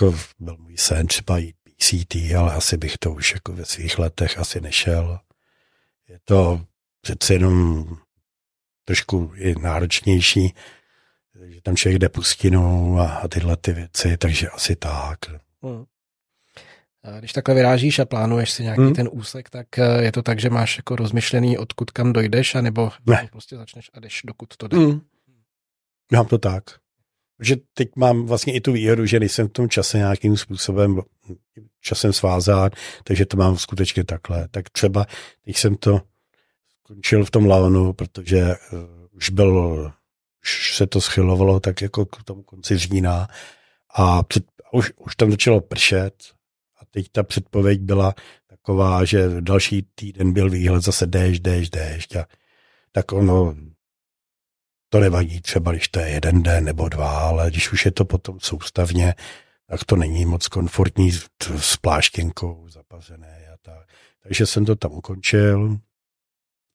[0.00, 3.98] jako byl můj sen třeba jít PCT, ale asi bych to už jako ve svých
[3.98, 5.18] letech asi nešel.
[6.08, 6.60] Je to
[7.00, 7.86] přece jenom
[8.84, 10.54] trošku i náročnější,
[11.48, 15.18] že tam člověk jde pustinou a, a tyhle ty věci, takže asi tak.
[15.62, 15.84] Hmm.
[17.18, 18.94] Když takhle vyrážíš a plánuješ si nějaký hmm.
[18.94, 22.92] ten úsek, tak eh, je to tak, že máš jako rozmyšlený, odkud kam dojdeš, anebo
[23.06, 23.28] ne.
[23.30, 24.76] prostě začneš a jdeš, dokud to jde.
[24.76, 25.00] Hmm.
[26.12, 26.64] Mám to tak
[27.40, 31.00] že teď mám vlastně i tu výhodu, že nejsem v tom čase nějakým způsobem
[31.80, 32.70] časem svázán,
[33.04, 34.48] takže to mám skutečně takhle.
[34.48, 35.06] Tak třeba,
[35.44, 36.00] když jsem to
[36.84, 38.78] skončil v tom Laonu, protože uh,
[39.12, 39.92] už byl,
[40.42, 43.28] už se to schylovalo tak jako k tomu konci října
[43.94, 46.14] a před, už, už tam začalo pršet
[46.80, 48.14] a teď ta předpověď byla
[48.46, 52.26] taková, že další týden byl výhled zase déšť, déšť, déšť a
[52.92, 53.54] tak ono
[54.94, 58.04] to nevadí třeba, když to je jeden den nebo dva, ale když už je to
[58.04, 59.14] potom soustavně,
[59.66, 61.12] tak to není moc komfortní
[61.58, 63.88] s pláštěnkou zapazené a tak.
[64.22, 65.78] Takže jsem to tam ukončil.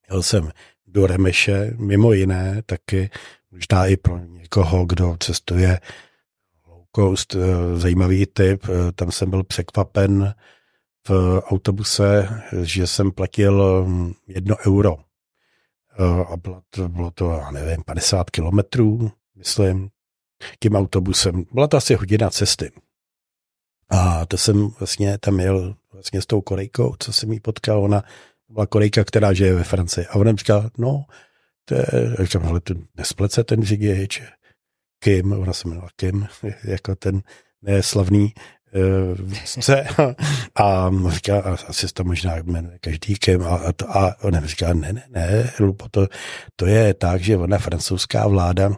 [0.10, 0.52] Jel jsem
[0.88, 3.10] do Remeše, mimo jiné, taky
[3.52, 5.80] možná i pro někoho, kdo cestuje
[6.68, 8.64] low coast, eh, zajímavý typ.
[8.66, 10.34] Eh, tam jsem byl překvapen
[11.08, 14.98] v autobuse, že jsem platil hm, jedno euro.
[16.00, 19.90] Eh, a bylo to, bylo to, já nevím, 50 kilometrů, myslím,
[20.60, 21.46] tím autobusem.
[21.52, 22.72] Byla to asi hodina cesty.
[23.90, 28.04] A to jsem vlastně tam jel vlastně s tou Korejkou, co jsem jí potkal, ona
[28.50, 30.08] byla Korejka, která žije ve Francii.
[30.08, 31.06] A ona říkala, no,
[31.66, 31.86] to je,
[32.20, 34.22] říkám, ale to nesplece ten řidič.
[35.04, 36.28] Kim, ona se jmenovala Kim,
[36.64, 37.22] jako ten
[37.62, 38.34] neslavný
[39.16, 39.88] vůdce.
[40.00, 40.14] Uh,
[40.56, 43.44] a říká, asi se to možná jmenuje každý Kim.
[43.44, 46.08] A, a, to, a ona říká, ne, ne, ne, Lupo, to,
[46.56, 48.72] to je tak, že ona francouzská vláda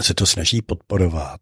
[0.00, 1.40] se to snaží podporovat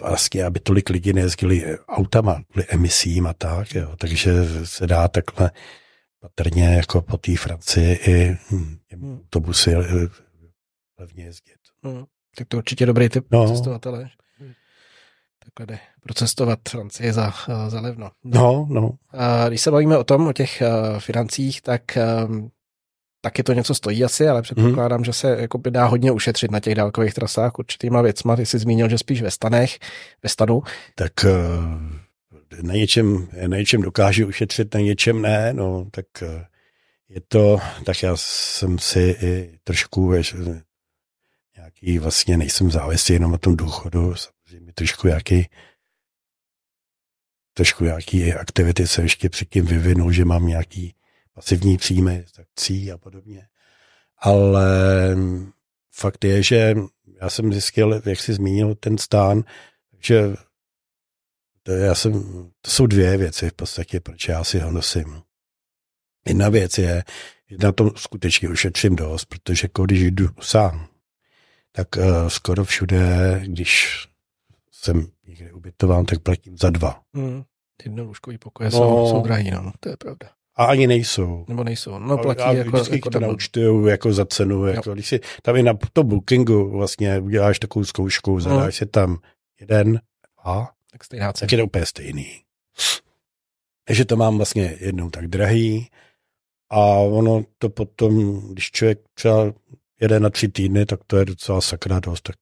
[0.00, 3.96] vlastně, aby tolik lidí nejezdili autama kvůli emisím a tak, jo.
[3.96, 4.30] takže
[4.64, 5.50] se dá takhle
[6.20, 9.18] patrně jako po té Francii i hm, hmm.
[9.18, 10.08] autobusy eh,
[10.98, 11.56] levně jezdit.
[11.82, 12.04] Hmm.
[12.36, 13.48] Tak to určitě dobrý typ no.
[13.48, 14.10] cestovatele.
[15.54, 18.10] Takhle jde procestovat Francii za, eh, za levno.
[18.24, 18.90] No, no.
[19.10, 22.50] A když se bavíme o tom, o těch eh, financích, tak ehm,
[23.20, 25.04] taky to něco stojí asi, ale předpokládám, hmm.
[25.04, 28.36] že se jako by dá hodně ušetřit na těch dálkových trasách určitýma věcma.
[28.36, 29.78] Ty jsi zmínil, že spíš ve stanech,
[30.22, 30.62] ve stanu.
[30.94, 36.46] Tak eh, na něčem, na něčem dokážu ušetřit, na něčem ne, no, tak eh,
[37.08, 40.34] je to, tak já jsem si i trošku, věř,
[41.56, 44.14] nějaký vlastně nejsem závislý jenom na tom důchodu,
[44.52, 45.48] samozřejmě trošku nějaký
[47.54, 50.94] trošku nějaký aktivity se ještě předtím vyvinul, že mám nějaký
[51.34, 53.48] pasivní příjmy z akcí a podobně.
[54.18, 54.66] Ale
[55.94, 56.74] fakt je, že
[57.20, 59.44] já jsem zjistil, jak jsi zmínil ten stán,
[60.00, 60.34] že
[61.62, 62.12] to, já jsem,
[62.60, 65.22] to jsou dvě věci v podstatě, proč já si ho nosím.
[66.28, 67.04] Jedna věc je,
[67.50, 70.88] že na tom skutečně ušetřím dost, protože když jdu sám,
[71.72, 74.06] tak uh, skoro všude, když
[74.84, 77.00] jsem někde ubytován, tak platím za dva.
[77.14, 77.42] Hmm.
[77.76, 80.30] Ty jednolůžkový pokoje no, jsou, jsou drahý, no, to je pravda.
[80.56, 81.44] A ani nejsou.
[81.48, 81.98] Nebo nejsou.
[81.98, 84.66] No platí a, jako, vždycky jako to naučtují jako za cenu.
[84.66, 88.72] Jako, když si tam i na to bookingu vlastně uděláš takovou zkoušku, zadáš no.
[88.72, 89.18] si tam
[89.60, 90.00] jeden
[90.44, 92.40] a tak, stejná tak je to úplně stejný.
[93.84, 95.88] Takže to mám vlastně jednou tak drahý
[96.70, 99.52] a ono to potom, když člověk třeba
[100.00, 102.36] jede na tři týdny, tak to je docela sakra dost, tak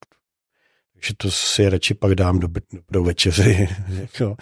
[1.00, 2.48] takže to si radši pak dám do,
[2.90, 3.68] do večeři
[4.00, 4.36] jako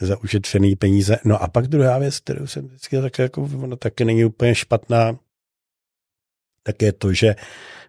[0.00, 1.18] za ušetřený peníze.
[1.24, 5.18] No a pak druhá věc, kterou jsem vždycky tak jako, ono taky není úplně špatná,
[6.62, 7.34] tak je to, že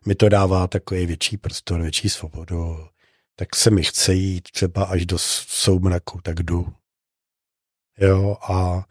[0.06, 2.78] mi to dává takový větší prostor, větší svobodu.
[3.36, 6.68] Tak se mi chce jít třeba až do soumraku, tak jdu.
[8.00, 8.86] Jo, a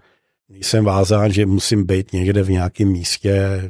[0.48, 3.62] jsem vázán, že musím být někde v nějakém místě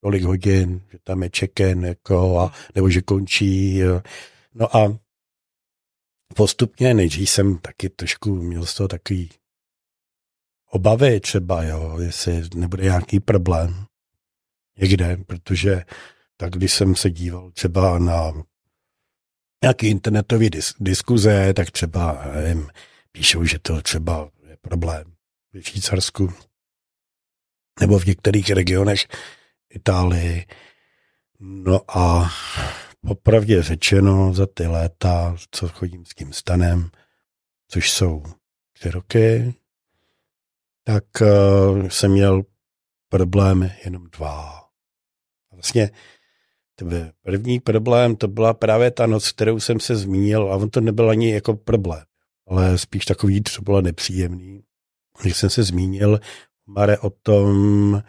[0.00, 3.76] tolik hodin, že tam je check-in, jako, a, nebo že končí.
[3.76, 4.02] Jo.
[4.54, 4.98] No a
[6.34, 9.30] postupně, nejdřív jsem taky trošku měl z toho takový
[10.70, 13.86] obavy třeba, jo, jestli nebude nějaký problém
[14.78, 15.84] někde, protože
[16.36, 18.32] tak když jsem se díval třeba na
[19.62, 22.70] nějaký internetový dis- diskuze, tak třeba, nevím,
[23.12, 25.12] píšou, že to třeba je problém
[25.52, 26.32] v Švýcarsku
[27.80, 29.08] nebo v některých regionech
[29.70, 30.46] Itálii.
[31.40, 32.30] No a
[33.06, 36.90] popravdě řečeno za ty léta, co chodím s tím stanem,
[37.68, 38.22] což jsou
[38.72, 39.54] tři roky,
[40.84, 42.42] tak uh, jsem měl
[43.08, 44.64] problémy jenom dva.
[45.52, 45.90] Vlastně
[46.74, 50.80] tebe, první problém to byla právě ta noc, kterou jsem se zmínil a on to
[50.80, 52.04] nebyl ani jako problém,
[52.46, 54.62] ale spíš takový, co bylo nepříjemný.
[55.22, 56.20] Když jsem se zmínil,
[56.66, 58.02] Mare, o tom,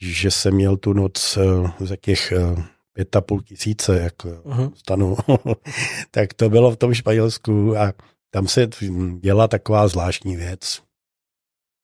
[0.00, 2.62] že jsem měl tu noc uh, za těch uh,
[2.96, 4.72] pět a půl tisíce jako uh-huh.
[4.74, 5.16] stanu,
[6.10, 7.92] tak to bylo v tom Španělsku a
[8.30, 8.68] tam se
[9.18, 10.82] dělá taková zvláštní věc.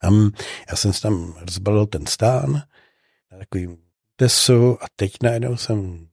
[0.01, 0.31] Tam,
[0.71, 2.53] já jsem si tam rozbalil ten stán
[3.33, 3.79] na takovým
[4.17, 6.09] tesu a teď najednou jsem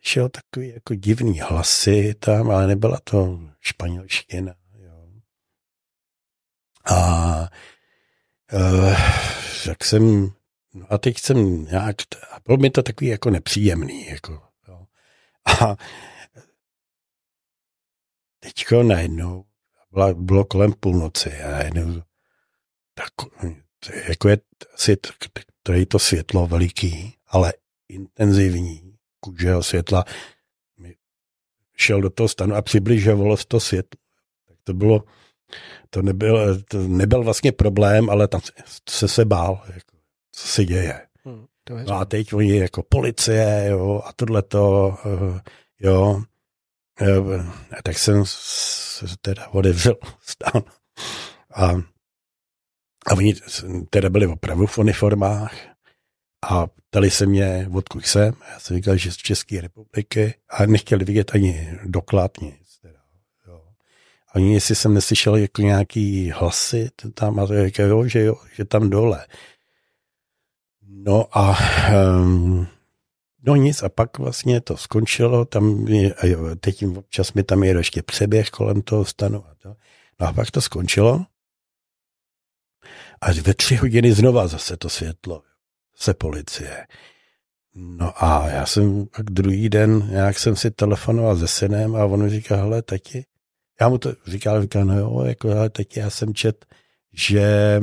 [0.00, 4.54] slyšel takový jako divný hlasy tam, ale nebyla to španělština.
[4.78, 5.06] Jo.
[6.84, 7.48] A
[8.52, 8.96] uh,
[9.64, 10.32] tak jsem
[10.74, 11.96] No a teď jsem nějak,
[12.32, 14.86] a bylo mi to takový jako nepříjemný, jako, jo.
[15.62, 15.76] A
[18.40, 19.44] teďko najednou,
[19.90, 22.02] bylo, bylo kolem půlnoci a najednou,
[22.94, 23.12] tak,
[24.08, 24.38] jako je
[24.74, 24.96] asi
[25.62, 27.52] to to světlo veliký, ale
[27.88, 30.04] intenzivní kůžeho světla
[31.76, 34.00] šel do toho stanu a přibližovalo to světlo.
[34.48, 35.04] Tak to bylo,
[35.90, 38.40] to nebyl, to nebyl vlastně problém, ale tam
[38.88, 39.91] se se bál, jako,
[40.32, 41.06] co se děje.
[41.24, 45.38] Hmm, to no a teď oni jako policie, jo, a tohleto, uh,
[45.80, 46.22] jo,
[47.00, 47.46] uh,
[47.82, 49.96] tak jsem se teda odevřel
[51.54, 51.68] a,
[53.06, 53.34] a oni
[53.90, 55.54] teda byli opravdu v uniformách
[56.42, 58.34] a ptali se mě, odkud jsem.
[58.52, 62.78] Já jsem říkal, že z České republiky a nechtěli vidět ani doklad, nic.
[62.82, 62.98] Teda,
[63.46, 63.62] jo.
[64.34, 68.64] Ani jestli jsem neslyšel jako nějaký hlasy tam a to říkal, jo, že jo, že
[68.64, 69.26] tam dole.
[70.94, 71.56] No a
[71.94, 72.66] um,
[73.42, 77.62] no nic a pak vlastně to skončilo, tam je, a jo, teď občas mi tam
[77.62, 79.76] je ještě přeběh kolem toho stanu a to.
[80.20, 81.26] No a pak to skončilo
[83.20, 85.42] a ve tři hodiny znova zase to světlo
[85.96, 86.86] se policie.
[87.74, 92.22] No a já jsem pak druhý den, nějak jsem si telefonoval se synem a on
[92.22, 93.24] mi říká, hele, tati,
[93.80, 96.66] já mu to říkal, říkal, no jo, jako, hele, tati, já jsem čet,
[97.12, 97.80] že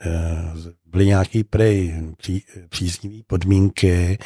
[0.00, 0.52] eh,
[0.94, 4.18] byly nějaký prej pří, příznivý podmínky,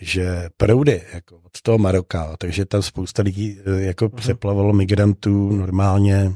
[0.00, 4.14] že proudy jako od toho Maroka, takže tam spousta lidí eh, jako uh-huh.
[4.14, 6.32] přeplavalo migrantů normálně.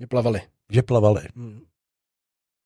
[0.00, 0.40] Že plavali.
[0.70, 1.22] Že plavali.
[1.36, 1.60] Hmm.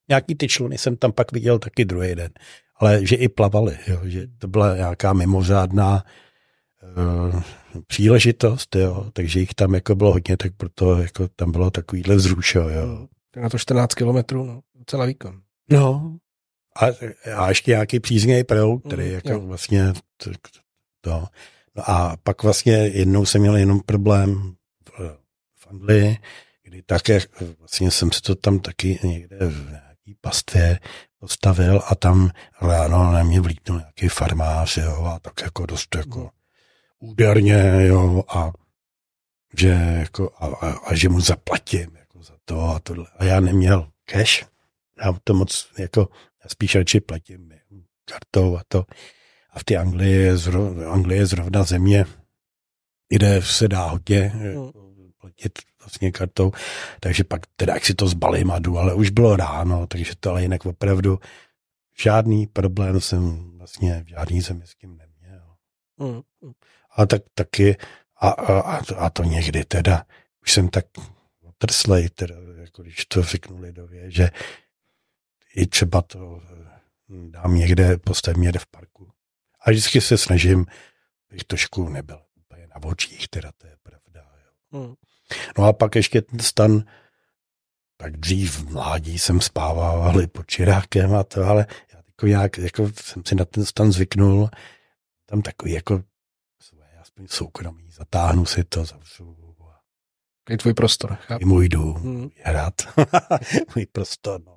[0.08, 2.32] Nějaký ty čluny jsem tam pak viděl taky druhý den,
[2.76, 6.04] ale že i plavali, jo, že to byla nějaká mimořádná
[6.96, 7.42] uh,
[7.86, 12.60] příležitost, jo, takže jich tam jako bylo hodně, tak proto jako tam bylo takovýhle vzrušo,
[12.60, 13.08] jo.
[13.36, 15.45] Na to 14 kilometrů, no, docela výkon.
[15.70, 16.16] No,
[16.76, 16.86] a,
[17.36, 19.40] a ještě nějaký příznivý proud, který mm, jako jo.
[19.40, 20.30] vlastně to,
[21.00, 21.24] to.
[21.74, 24.54] No a pak vlastně jednou jsem měl jenom problém
[24.98, 25.18] v,
[25.56, 26.18] v Anglii,
[26.62, 27.18] kdy také
[27.58, 30.80] vlastně jsem se to tam taky někde v nějaký pastvě
[31.18, 32.30] postavil a tam
[32.62, 36.28] ráno na mě vlítnul nějaký farmář, jo, a tak jako dost jako mm.
[36.98, 38.50] úderně, jo, a
[39.58, 43.06] že jako, a, a, a že mu zaplatím jako za to a tohle.
[43.18, 44.44] A já neměl cash,
[45.04, 46.08] já to moc jako
[46.46, 47.52] spíš radši platím
[48.04, 48.84] kartou a to.
[49.50, 52.04] A v té Anglii je, zrovna, Anglie je zrovna země,
[53.08, 54.70] kde se dá hodně hmm.
[55.20, 56.52] platit vlastně kartou,
[57.00, 60.30] takže pak teda jak si to zbalím a jdu, ale už bylo ráno, takže to
[60.30, 61.18] ale jinak opravdu
[61.98, 65.56] žádný problém jsem vlastně v žádný zemi s tím neměl.
[65.98, 66.22] Hmm.
[66.96, 67.76] A tak taky,
[68.20, 70.06] a, a, a to někdy teda,
[70.42, 70.86] už jsem tak
[71.42, 74.30] otrslej, teda, jako když to řeknu lidově, že
[75.56, 76.42] i třeba to
[77.08, 79.10] hm, dám někde, postavím někde v parku.
[79.60, 80.66] A vždycky se snažím,
[81.30, 84.30] bych trošku nebyl úplně na očích, teda to je pravda.
[84.72, 84.80] Jo.
[84.80, 84.94] Hmm.
[85.58, 86.84] No a pak ještě ten stan,
[87.96, 92.90] tak dřív v mládí jsem spával pod čirákem a to, ale já jako nějak, jako
[93.02, 94.50] jsem si na ten stan zvyknul,
[95.26, 96.02] tam takový jako
[96.60, 99.46] své, aspoň soukromí, zatáhnu si to, zavřu.
[100.50, 101.42] Je tvůj prostor, chápu.
[101.42, 102.30] I můj dům, hmm.
[102.44, 102.74] rád.
[103.76, 104.55] můj prostor, no.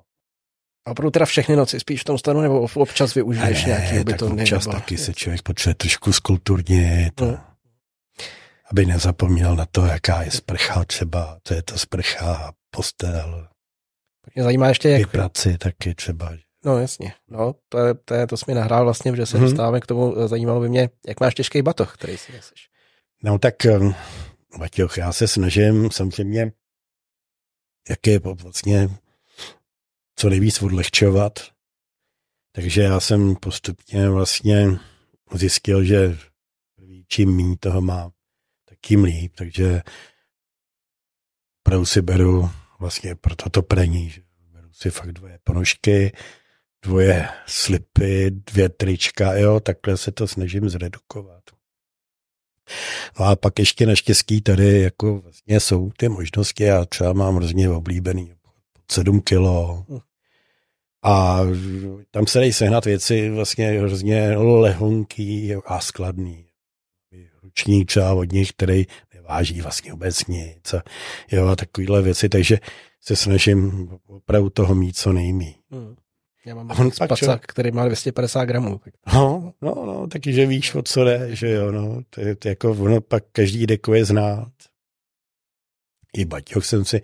[0.86, 4.42] A opravdu teda všechny noci spíš v tom stanu, nebo občas využiješ ne, nějaký ubytovny?
[4.42, 4.78] občas nebo...
[4.78, 7.38] taky se člověk potřebuje trošku skulturnit, no.
[8.70, 13.48] aby nezapomněl na to, jaká je sprcha třeba, co je to sprcha, postel.
[14.34, 15.10] Mě zajímá ještě, jak...
[15.10, 16.32] praci taky třeba.
[16.64, 19.46] No jasně, no, to, je, to, je, to jsi mi nahrál vlastně, že se hmm.
[19.46, 22.68] dostáváme k tomu, zajímalo by mě, jak máš těžký batoh, který si neseš.
[23.22, 23.54] No tak,
[24.58, 26.52] Baťoch, já se snažím samozřejmě,
[27.88, 28.88] jak je vlastně
[30.20, 31.32] co nejvíc odlehčovat.
[32.52, 34.66] Takže já jsem postupně vlastně
[35.34, 36.18] zjistil, že
[37.08, 38.10] čím méně toho má,
[38.68, 39.32] tak tím líp.
[39.36, 39.82] Takže
[41.62, 46.12] opravdu si beru vlastně pro toto prení, že beru si fakt dvoje ponožky,
[46.82, 51.42] dvoje slipy, dvě trička, jo, takhle se to snažím zredukovat.
[53.18, 57.70] No a pak ještě naštěstí tady jako vlastně jsou ty možnosti, já třeba mám hrozně
[57.70, 58.34] oblíbený
[58.90, 59.98] 7 kilo, hm.
[61.02, 61.40] A
[62.10, 66.46] tam se dají sehnat věci vlastně hrozně lehonký a skladný.
[67.42, 70.74] Ručník třeba od nich, který neváží vlastně vůbec nic.
[70.74, 70.82] A,
[71.32, 72.58] jo, a takovýhle věci, takže
[73.00, 75.56] se snažím opravdu toho mít co nejmí.
[75.70, 75.96] Hmm.
[76.46, 78.80] Já mám on spacák, který má 250 gramů.
[79.14, 82.48] No, no, no, taky, že víš, o co jde, že jo, no, to je, to
[82.48, 84.52] jako ono pak každý dekuje znát.
[86.16, 87.02] I baťoch jsem si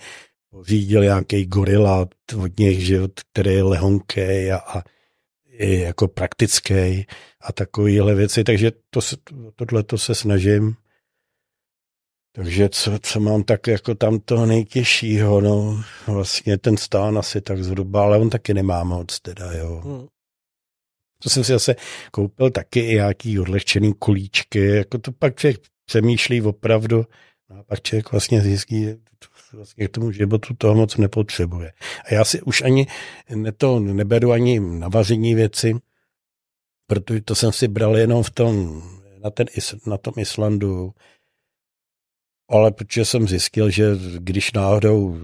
[0.57, 2.09] pořídil nějaký gorila
[2.45, 3.01] od nich, že,
[3.33, 4.83] který je lehonký a, a
[5.49, 7.07] je jako praktický
[7.41, 9.01] a takovýhle věci, takže to,
[9.57, 10.77] tohle to se snažím.
[12.33, 17.65] Takže co, co mám tak jako tam toho nejtěžšího, no vlastně ten stán asi tak
[17.65, 19.83] zhruba, ale on taky nemá moc teda, jo.
[19.85, 20.07] Hmm.
[21.23, 21.77] To jsem si zase
[22.11, 27.05] koupil taky i nějaký odlehčený kulíčky, jako to pak člověk přemýšlí opravdu,
[27.51, 28.87] no a pak člověk vlastně zjistí,
[29.57, 31.73] vlastně k tomu životu toho moc nepotřebuje.
[32.05, 32.87] A já si už ani
[33.57, 35.75] to neberu ani na vaření věci,
[36.87, 38.83] protože to jsem si bral jenom v tom,
[39.25, 39.47] na, ten,
[39.87, 40.93] na tom Islandu,
[42.49, 43.85] ale protože jsem zjistil, že
[44.19, 45.21] když náhodou,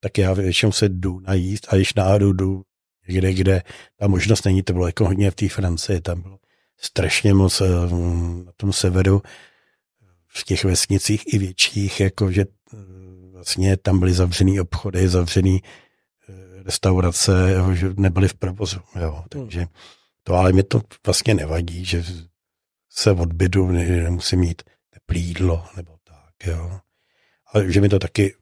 [0.00, 2.62] tak já většinou se jdu najíst a když náhodou jdu
[3.08, 3.62] někde, kde
[3.96, 6.38] ta možnost není, to bylo jako hodně v té Francii, tam bylo
[6.80, 7.68] strašně moc eh,
[8.44, 9.22] na tom severu,
[10.28, 12.44] v těch vesnicích i větších, jako že
[13.38, 18.80] vlastně tam byly zavřený obchody, zavřený eh, restaurace, jo, že nebyly v provozu.
[19.00, 19.24] Jo.
[19.28, 19.66] Takže
[20.22, 22.04] to ale mi to vlastně nevadí, že
[22.90, 26.46] se odbydu, nemusím mít teplý jídlo nebo tak.
[26.46, 26.80] Jo.
[27.46, 28.34] Ale že mi to taky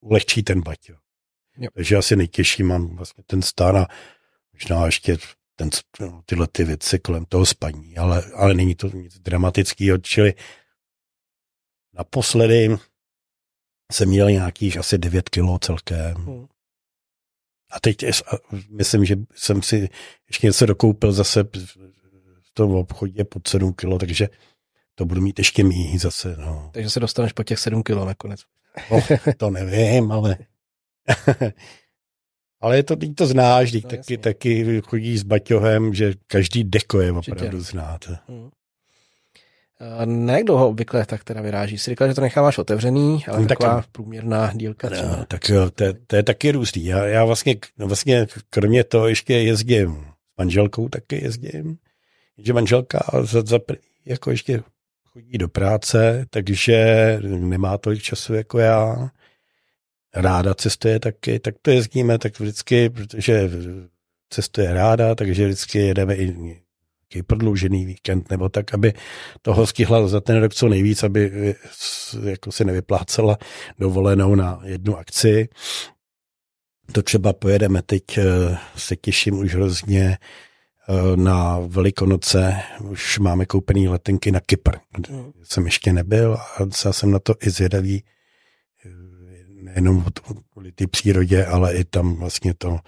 [0.00, 0.88] ulehčí ten bať.
[0.88, 0.96] Jo.
[1.58, 1.70] Jo.
[1.74, 3.86] Takže asi nejtěžší mám vlastně ten stan a
[4.52, 5.18] možná ještě
[5.56, 5.70] ten,
[6.00, 10.34] no, tyhle ty věci kolem toho spaní, ale, ale není to nic dramatického, čili
[11.92, 12.76] naposledy
[13.90, 16.14] jsem měl nějakých asi 9 kilo celkem.
[16.14, 16.46] Hmm.
[17.72, 17.96] A teď
[18.70, 19.88] myslím, že jsem si
[20.28, 21.44] ještě něco dokoupil zase
[22.40, 24.28] v tom obchodě pod 7 kilo, takže
[24.94, 26.36] to budu mít ještě míň zase.
[26.38, 26.70] No.
[26.72, 28.40] Takže se dostaneš po těch 7 kilo nakonec.
[28.90, 29.00] No,
[29.36, 30.36] to nevím, ale
[32.60, 36.64] ale je to, teď to znáš, teď no, taky, taky chodí s baťohem, že každý
[36.64, 37.72] deko je opravdu Určitě.
[37.72, 38.18] znáte.
[38.28, 38.50] Hmm.
[40.26, 41.78] Jak dlouho obvykle tak teda vyráží?
[41.78, 45.16] Jsi říkal, že to necháváš otevřený, ale no, taková tak, průměrná dílka třeba.
[45.16, 45.70] No, tak to,
[46.06, 46.84] to, je taky různý.
[46.84, 51.78] Já, já vlastně, no vlastně kromě toho ještě jezdím s manželkou taky jezdím.
[52.38, 53.58] Že manželka za, za,
[54.06, 54.62] jako ještě
[55.04, 59.10] chodí do práce, takže nemá tolik času jako já
[60.14, 63.50] ráda cestuje taky, tak to jezdíme tak vždycky, protože
[64.30, 66.60] cestuje ráda, takže vždycky jedeme i
[67.14, 68.92] nějaký prodloužený víkend, nebo tak, aby
[69.42, 71.54] toho stihla za ten rok co nejvíc, aby
[72.24, 73.38] jako si nevyplácela
[73.78, 75.48] dovolenou na jednu akci.
[76.92, 78.24] To třeba pojedeme teď, eh,
[78.76, 80.18] se těším už hrozně
[80.88, 85.32] eh, na Velikonoce, už máme koupený letenky na Kypr, kde mm.
[85.42, 88.04] jsem ještě nebyl a já jsem na to i zvědavý,
[89.62, 90.04] nejenom
[90.52, 92.78] kvůli té přírodě, ale i tam vlastně to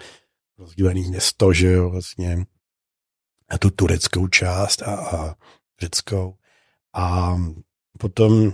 [0.57, 2.45] rozdílené město, že jo, vlastně
[3.53, 5.35] a tu tureckou část a, a
[5.81, 6.35] řeckou.
[6.93, 7.35] A
[7.99, 8.53] potom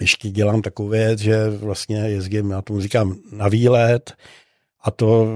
[0.00, 4.16] ještě dělám takovou věc, že vlastně jezdím, já tomu říkám, na výlet.
[4.80, 5.26] A to,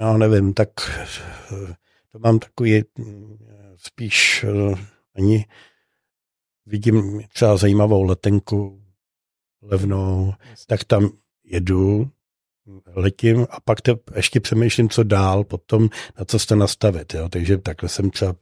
[0.00, 0.68] já nevím, tak
[2.12, 2.82] to mám takový
[3.76, 4.44] spíš
[5.16, 5.46] ani
[6.66, 8.82] vidím třeba zajímavou letenku
[9.62, 10.34] levnou,
[10.66, 11.10] tak tam
[11.44, 12.10] jedu,
[12.86, 15.88] letím a pak te, ještě přemýšlím, co dál potom,
[16.18, 17.14] na co jste nastavit.
[17.14, 17.28] Jo?
[17.28, 18.34] Takže takhle jsem třeba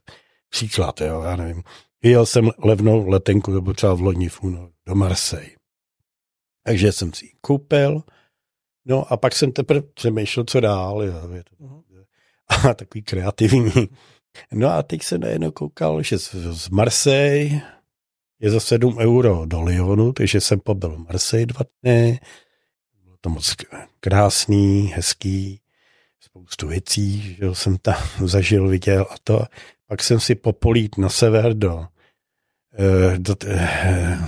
[0.49, 1.21] příklad, jo?
[1.21, 1.63] já nevím.
[2.03, 5.55] Jel jsem levnou letenku, nebo třeba v loni v únoru, do Marseille.
[6.63, 8.03] Takže jsem si ji koupil,
[8.85, 11.03] no a pak jsem teprve přemýšlel, co dál.
[11.03, 11.21] Jo?
[11.59, 11.81] Mhm.
[12.69, 13.71] A takový kreativní.
[14.53, 17.61] No a teď jsem najednou koukal, že z, z Marseille
[18.39, 22.19] je za 7 euro do Lyonu, takže jsem pobyl v Marseille dva dny.
[23.21, 23.55] To moc
[23.99, 25.61] krásný, hezký,
[26.19, 29.41] spoustu věcí, že jsem tam zažil, viděl a to.
[29.87, 31.87] Pak jsem si popolít na sever do,
[32.73, 34.19] eh, do, eh,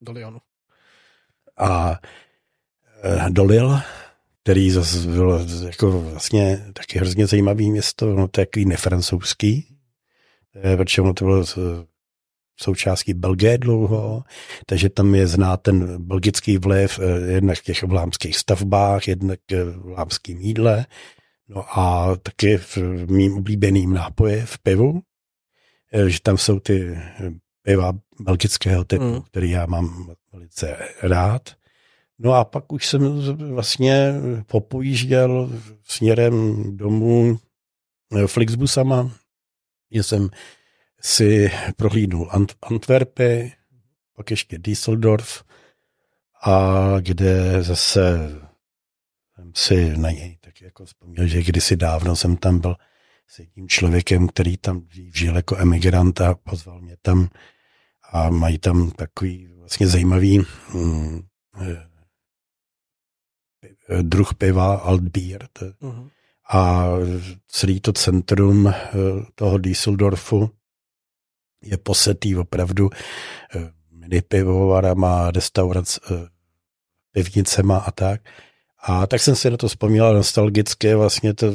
[0.00, 0.38] do Lyonu.
[1.56, 2.00] A
[3.02, 3.82] eh, do Lille,
[4.42, 9.78] který zase bylo jako vlastně taky hrozně zajímavý město, no to je takový nefrancouzský,
[10.76, 11.44] protože ono to bylo
[12.56, 14.24] součástí Belgie dlouho,
[14.66, 19.76] takže tam je znát ten belgický vliv eh, jednak v těch vlámských stavbách, jednak v
[19.76, 20.86] vlámském jídle,
[21.48, 22.78] no a taky v
[23.10, 25.00] mým oblíbeným nápoji v pivu,
[25.92, 27.30] eh, že tam jsou ty eh,
[27.62, 29.22] piva belgického typu, mm.
[29.22, 31.50] který já mám velice rád.
[32.18, 33.20] No a pak už jsem
[33.54, 34.14] vlastně
[34.46, 35.50] popojížděl
[35.84, 37.38] směrem domů
[38.26, 39.10] Flixbusama,
[39.90, 40.28] že jsem
[41.06, 43.52] si prohlídnul Ant- Antwerpy,
[44.16, 45.44] pak ještě Düsseldorf,
[46.42, 48.30] a kde zase
[49.34, 52.76] jsem si na něj tak jako vzpomněl, že kdysi dávno jsem tam byl
[53.26, 57.28] s jedním člověkem, který tam žil jako emigrant a pozval mě tam
[58.12, 60.42] a mají tam takový vlastně zajímavý
[60.74, 61.22] hm,
[64.02, 65.48] druh piva Altbier.
[65.80, 66.10] Uh-huh.
[66.48, 66.86] A
[67.48, 68.74] celý to centrum eh,
[69.34, 70.50] toho Düsseldorfu
[71.68, 72.90] je posetý opravdu
[73.54, 76.28] eh, mini pivovarama, restaurac, eh,
[77.12, 78.20] pivnicema a tak.
[78.82, 81.46] A tak jsem si na to vzpomněl nostalgicky, vlastně to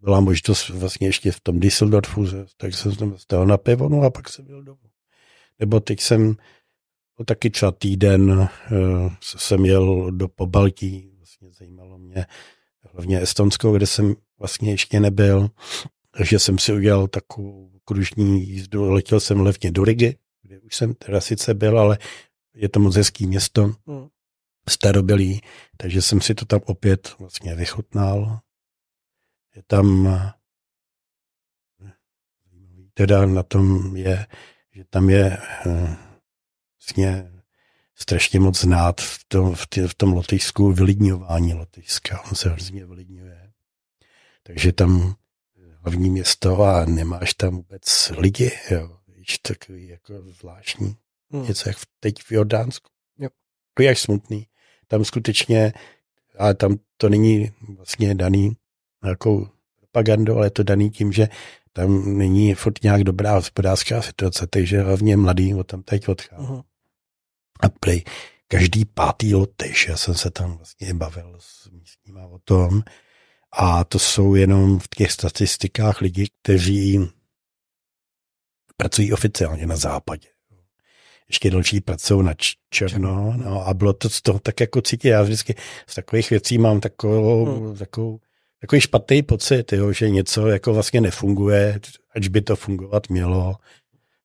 [0.00, 2.26] byla možnost vlastně ještě v tom Düsseldorfu,
[2.56, 4.80] tak jsem tam stal na pivo, no a pak jsem byl domů.
[5.58, 6.36] Nebo teď jsem
[7.18, 8.48] No, taky třeba týden
[9.20, 12.26] jsem jel do Pobaltí, vlastně zajímalo mě
[12.92, 15.50] hlavně Estonsko, kde jsem vlastně ještě nebyl,
[16.16, 20.94] takže jsem si udělal takovou kružní jízdu, letěl jsem levně do Rigi, kde už jsem
[20.94, 21.98] teda sice byl, ale
[22.54, 24.08] je to moc hezký město, hmm.
[24.68, 25.40] starobylý,
[25.76, 28.40] takže jsem si to tam opět vlastně vychutnal.
[29.56, 30.08] Je tam
[32.94, 34.26] teda na tom je,
[34.72, 35.96] že tam je eh,
[36.80, 37.30] vlastně
[37.94, 42.22] strašně moc znát v tom, v, tě, v tom lotyšsku vylidňování Lotyšska.
[42.22, 43.52] On se hrozně vylidňuje.
[44.42, 45.14] Takže tam
[45.84, 48.98] hlavní město a nemáš tam vůbec lidi, jo.
[49.08, 50.96] Víš, takový jako zvláštní.
[51.30, 51.46] Hmm.
[51.46, 52.90] Něco jak teď v Jordánsku.
[53.18, 53.28] Jo.
[53.74, 54.46] Takový až smutný.
[54.86, 55.72] Tam skutečně,
[56.38, 58.56] ale tam to není vlastně daný
[59.02, 59.48] nějakou
[59.80, 61.28] propagandou, ale je to daný tím, že
[61.72, 66.46] tam není furt nějak dobrá hospodářská situace, takže hlavně mladý o tam teď odchází.
[66.46, 66.64] Uh-huh.
[67.60, 68.04] A prej,
[68.48, 72.82] každý pátý lotyš, já jsem se tam vlastně bavil s místníma o tom,
[73.56, 77.08] a to jsou jenom v těch statistikách lidi, kteří
[78.76, 80.28] pracují oficiálně na západě.
[81.28, 82.34] Ještě další pracují na
[82.70, 85.08] černo, no a bylo to z toho tak jako cítit.
[85.08, 85.54] Já vždycky
[85.86, 87.76] z takových věcí mám takovou, hmm.
[87.76, 88.20] takovou
[88.60, 91.80] takový špatný pocit, jo, že něco jako vlastně nefunguje,
[92.14, 93.56] ať by to fungovat mělo.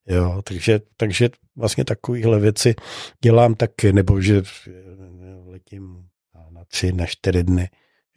[0.08, 2.76] Jo, takže, takže vlastně takovéhle věci
[3.24, 4.42] dělám taky, nebo že
[5.46, 6.06] letím
[6.50, 7.70] na tři, na čtyři dny.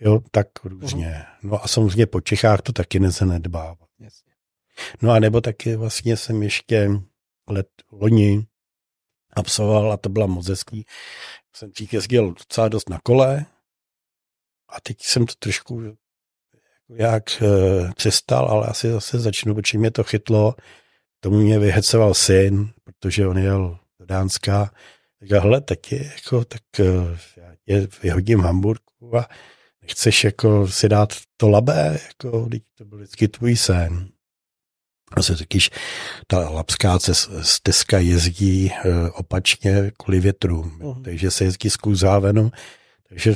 [0.05, 1.07] Jo, tak různě.
[1.07, 1.51] Mhm.
[1.51, 3.77] No a samozřejmě po Čechách to taky nezanedbává.
[5.03, 6.91] No a nebo taky vlastně jsem ještě
[7.49, 8.47] let loni
[9.33, 10.87] absolvoval a to byla moc hezký.
[11.57, 13.47] Jsem těch jezdil docela dost na kole
[14.69, 15.97] a teď jsem to trošku
[16.89, 17.47] jak e,
[17.97, 20.55] přestal, ale asi zase začnu, protože mě to chytlo.
[21.21, 24.71] Tomu mě vyheceval syn, protože on jel do Dánska.
[25.23, 26.85] Říkal, hele, tak je, jako, tak e,
[27.37, 29.29] já je vyhodím v Hamburgu a
[29.83, 34.09] nechceš jako si dát to labé, jako, to byl vždycky tvůj sen.
[35.13, 35.71] A se takyž
[36.27, 36.99] ta lapská
[37.43, 41.03] stezka jezdí e, opačně kvůli větru, uh-huh.
[41.03, 42.51] takže se jezdí s kůzávenou.
[43.09, 43.35] Takže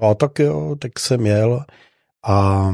[0.00, 1.64] a tak jo, tak jsem jel
[2.24, 2.68] a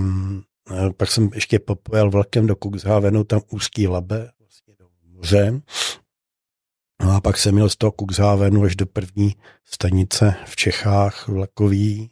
[0.71, 5.61] e, pak jsem ještě popojel vlakem do Cuxhavenu, tam úzký labe, vlastně do moře.
[7.03, 12.11] No a pak jsem měl z toho Cuxhavenu až do první stanice v Čechách, vlakový,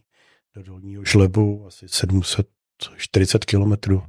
[0.55, 4.03] do Dolního žlebu, asi 740 kilometrů.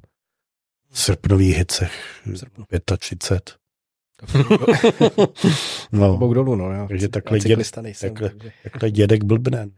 [0.89, 2.21] V srpnových hicech,
[2.97, 3.55] 35.
[5.91, 6.17] no.
[6.17, 6.71] Bouk dolů, no.
[6.71, 8.51] Já, takže takhle, děd, nejsem, takhle, takže...
[8.63, 9.71] takhle dědek blbnen.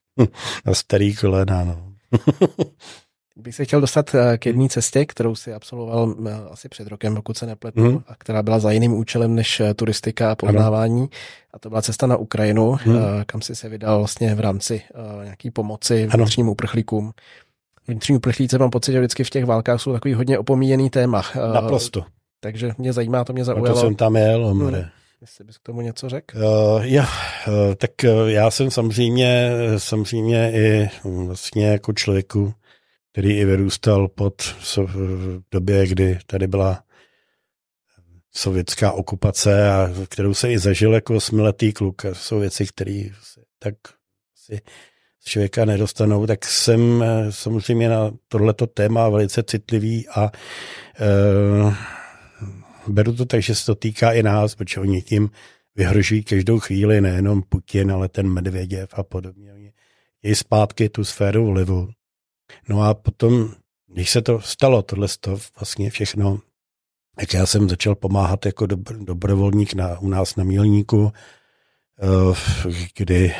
[0.64, 1.94] A starý kolena, no.
[3.36, 7.14] Bych se chtěl dostat eh, k jedné cestě, kterou si absolvoval eh, asi před rokem,
[7.14, 8.02] pokud se nepletu, hmm.
[8.06, 11.00] a která byla za jiným účelem než eh, turistika a poznávání.
[11.00, 11.08] Ano.
[11.54, 12.98] A to byla cesta na Ukrajinu, hmm.
[13.26, 14.82] kam si se vydal vlastně v rámci
[15.24, 17.12] nějaký pomoci vnitřním uprchlíkům.
[17.88, 21.22] Vnitřní uprchlíci mám pocit, že vždycky v těch válkách jsou takový hodně opomíjený téma.
[21.54, 22.04] Naprosto.
[22.40, 23.70] Takže mě zajímá, to mě zaujalo.
[23.70, 24.78] A to jsem tam jel, omre.
[24.78, 24.88] Hmm.
[25.20, 26.38] Jestli bys k tomu něco řekl?
[26.38, 32.54] Uh, já, uh, tak uh, já jsem samozřejmě, samozřejmě i vlastně jako člověku,
[33.12, 34.42] který i vyrůstal pod
[34.76, 36.84] v době, kdy tady byla
[38.34, 42.04] sovětská okupace a kterou se i zažil jako osmiletý kluk.
[42.04, 43.04] A jsou věci, které
[43.58, 43.74] tak
[44.34, 44.60] si
[45.20, 50.30] z člověka nedostanou, tak jsem samozřejmě na tohleto téma velice citlivý a
[51.62, 51.74] uh,
[52.86, 55.30] beru to tak, že se to týká i nás, protože oni tím
[55.76, 59.54] vyhrožují každou chvíli nejenom Putin, ale ten Medvěděv a podobně.
[59.54, 59.72] Oni
[60.22, 61.88] její zpátky tu sféru vlivu.
[62.68, 63.54] No a potom,
[63.86, 66.40] když se to stalo, tohle to vlastně všechno,
[67.16, 71.12] tak já jsem začal pomáhat jako dobr, dobrovolník na, u nás na Mílníku,
[72.02, 72.34] eh,
[72.96, 73.34] kdy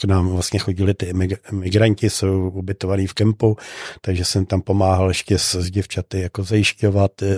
[0.00, 1.12] k nám vlastně chodili ty
[1.52, 3.56] migranti, jsou ubytovaní v kempu,
[4.00, 7.36] takže jsem tam pomáhal ještě s, s děvčaty jako zajišťovat eh,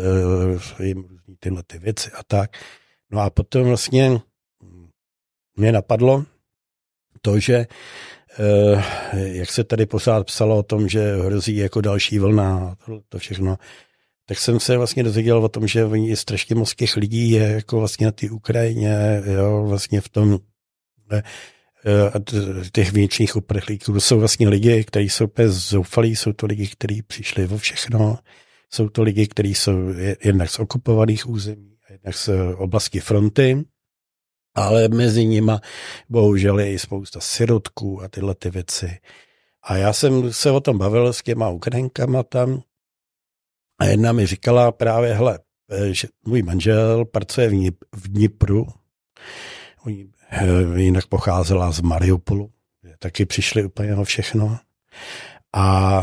[0.85, 2.51] jim tyhle ty věci a tak.
[3.11, 4.21] No a potom vlastně
[5.57, 6.25] mě napadlo
[7.23, 7.66] to, že eh,
[9.14, 13.18] jak se tady pořád psalo o tom, že hrozí jako další vlna a to, to
[13.18, 13.57] všechno,
[14.26, 17.78] tak jsem se vlastně dozvěděl o tom, že je strašně moc těch lidí je jako
[17.78, 20.39] vlastně na té Ukrajině, jo, vlastně v tom
[21.12, 21.22] eh,
[22.72, 23.93] těch vnitřních uprchlíků.
[23.93, 28.18] To jsou vlastně lidi, kteří jsou bez zoufalí, jsou to lidi, kteří přišli o všechno,
[28.70, 29.74] jsou to lidi, kteří jsou
[30.24, 33.64] jednak z okupovaných území, jednak z oblasti fronty,
[34.55, 35.53] ale mezi nimi
[36.09, 38.98] bohužel je i spousta sirotků a tyhle ty věci.
[39.62, 42.62] A já jsem se o tom bavil s těma Ukrajinkama tam
[43.78, 45.38] a jedna mi říkala právě, hele,
[45.90, 47.51] že můj manžel pracuje
[47.92, 48.66] v, Dnipru,
[49.84, 50.09] Oni
[50.76, 52.53] jinak pocházela z Mariupolu,
[52.98, 54.59] taky přišli úplně o všechno.
[55.53, 56.01] A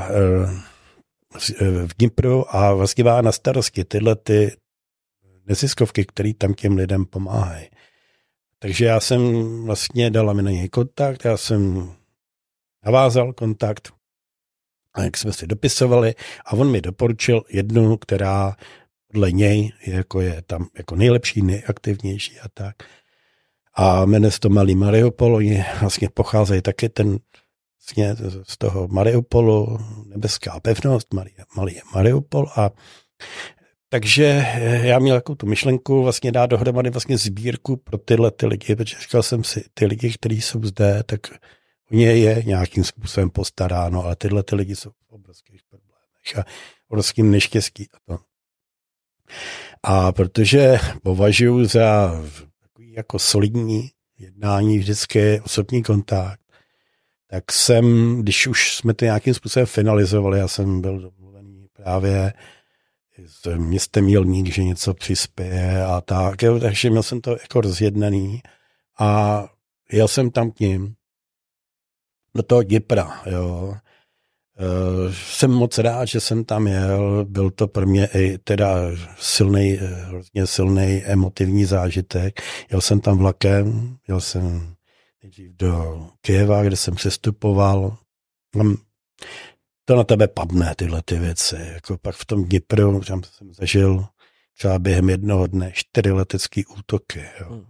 [1.59, 4.57] v Dnipru a vlastně má na starosti tyhle ty
[5.45, 7.67] neziskovky, které tam těm lidem pomáhají.
[8.59, 9.21] Takže já jsem
[9.65, 11.91] vlastně dala mi na něj kontakt, já jsem
[12.85, 13.91] navázal kontakt,
[14.93, 18.55] a jak jsme si dopisovali a on mi doporučil jednu, která
[19.07, 22.75] podle něj je, jako je tam jako nejlepší, nejaktivnější a tak.
[23.73, 27.17] A jmenuje se to Malý Mariupol, oni vlastně pocházejí taky ten
[27.95, 32.69] vlastně z toho Mariupolu, nebeská pevnost, Malý, Malý Mariupol a
[33.89, 34.45] takže
[34.83, 38.97] já měl takovou tu myšlenku vlastně dát dohromady vlastně sbírku pro tyhle ty lidi, protože
[38.99, 41.19] říkal jsem si, ty lidi, kteří jsou zde, tak
[41.91, 46.51] u ně je nějakým způsobem postaráno, ale tyhle ty lidi jsou v obrovských problémech a
[46.89, 47.87] obrovským neštěstí.
[47.93, 48.19] A, to.
[49.83, 52.11] a protože považuji za
[52.61, 56.41] takový jako solidní jednání vždycky osobní kontakt,
[57.27, 62.33] tak jsem, když už jsme to nějakým způsobem finalizovali, já jsem byl domluvený právě
[63.25, 68.41] s městem Jelník, že něco přispěje a tak, takže měl jsem to jako rozjednaný
[68.99, 69.43] a
[69.91, 70.95] jel jsem tam k ním
[72.35, 73.75] do toho Dnipra, jo.
[74.59, 78.75] Uh, jsem moc rád, že jsem tam jel, byl to pro mě i teda
[79.19, 82.41] silný, hrozně silný emotivní zážitek.
[82.71, 84.75] Jel jsem tam vlakem, jel jsem
[85.51, 87.97] do Kyjeva, kde jsem přestupoval.
[88.53, 88.77] Tam
[89.87, 91.55] to na tebe padne, tyhle ty věci.
[91.73, 94.05] Jako pak v tom Dnipru, tam jsem zažil
[94.57, 97.49] třeba během jednoho dne čtyři letecké útoky, jo.
[97.49, 97.65] Hmm.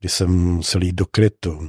[0.00, 1.68] kdy jsem musel jít do krytu.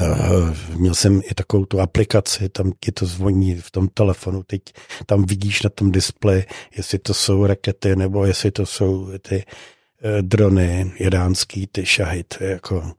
[0.00, 4.62] Uh, měl jsem i takovou tu aplikaci, tam ti to zvoní v tom telefonu, teď
[5.06, 6.44] tam vidíš na tom displeji,
[6.76, 12.92] jestli to jsou rakety, nebo jestli to jsou ty uh, drony iránský, ty šahid, jako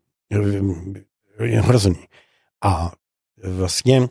[1.44, 2.08] je hrozný.
[2.64, 2.92] A
[3.44, 4.08] vlastně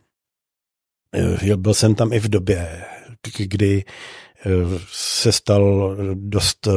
[1.56, 2.84] byl jsem tam i v době,
[3.38, 3.84] kdy
[4.92, 6.68] se stal dost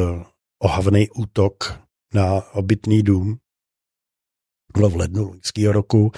[0.58, 1.80] ohavný útok
[2.14, 3.38] na obytný dům
[4.72, 6.12] bylo v lednu loňského roku,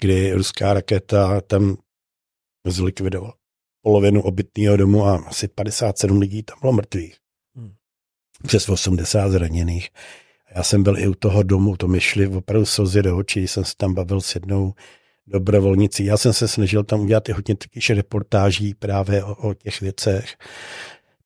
[0.00, 1.76] kdy ruská raketa tam
[2.66, 3.34] zlikvidovala
[3.82, 7.16] polovinu obytného domu a asi 57 lidí tam bylo mrtvých.
[7.56, 7.74] Hmm.
[8.46, 9.88] Přes 80 zraněných.
[10.54, 13.64] Já jsem byl i u toho domu, to mi šli opravdu slzy do očí, jsem
[13.64, 14.74] se tam bavil s jednou
[15.32, 16.04] dobrovolnicí.
[16.04, 20.36] Já jsem se snažil tam udělat i hodně takových reportáží právě o, o těch věcech.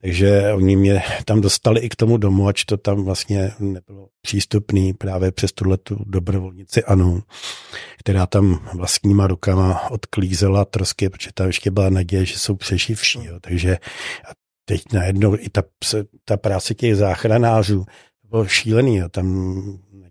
[0.00, 4.94] Takže oni mě tam dostali i k tomu domu, ač to tam vlastně nebylo přístupný
[4.94, 7.22] právě přes tuhle tu dobrovolnici Anu,
[7.98, 13.24] která tam vlastníma rukama odklízela trosky, protože tam ještě byla naděje, že jsou přeživší.
[13.24, 13.38] Jo.
[13.40, 13.78] Takže
[14.30, 14.32] a
[14.64, 15.62] teď najednou i ta,
[16.24, 17.84] ta práce těch záchranářů,
[18.30, 18.96] bylo šílený.
[18.96, 19.08] Jo.
[19.08, 19.26] Tam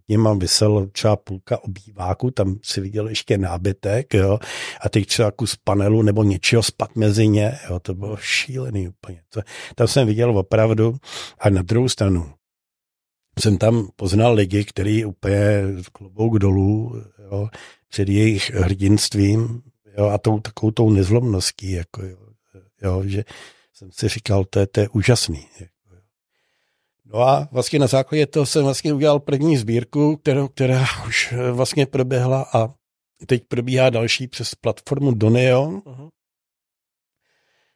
[0.10, 4.40] něma vysel třeba půlka obýváku, tam si viděl ještě nábytek, jo,
[4.82, 9.22] a teď třeba kus panelu nebo něčeho spad mezi ně, jo, to bylo šílený úplně.
[9.30, 9.42] To,
[9.76, 10.96] tam jsem viděl opravdu
[11.40, 12.34] a na druhou stranu
[13.40, 17.50] jsem tam poznal lidi, kteří úplně klobouk dolů, jo,
[17.88, 19.62] před jejich hrdinstvím,
[19.98, 22.18] jo, a tou takovou tou nezlomností, jako, jo,
[22.82, 23.24] jo, že
[23.74, 25.48] jsem si říkal, to je, to je úžasný.
[27.14, 31.52] No a vlastně na základě toho jsem vlastně udělal první sbírku, kterou, která už eh,
[31.52, 32.74] vlastně proběhla a
[33.28, 36.10] teď probíhá další přes platformu Doneo, uh-huh.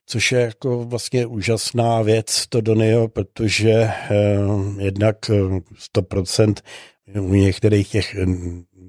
[0.05, 4.09] což je jako vlastně úžasná věc to Doneo, protože eh,
[4.77, 5.29] jednak
[5.95, 6.55] 100%
[7.07, 8.25] eh, u některých těch eh,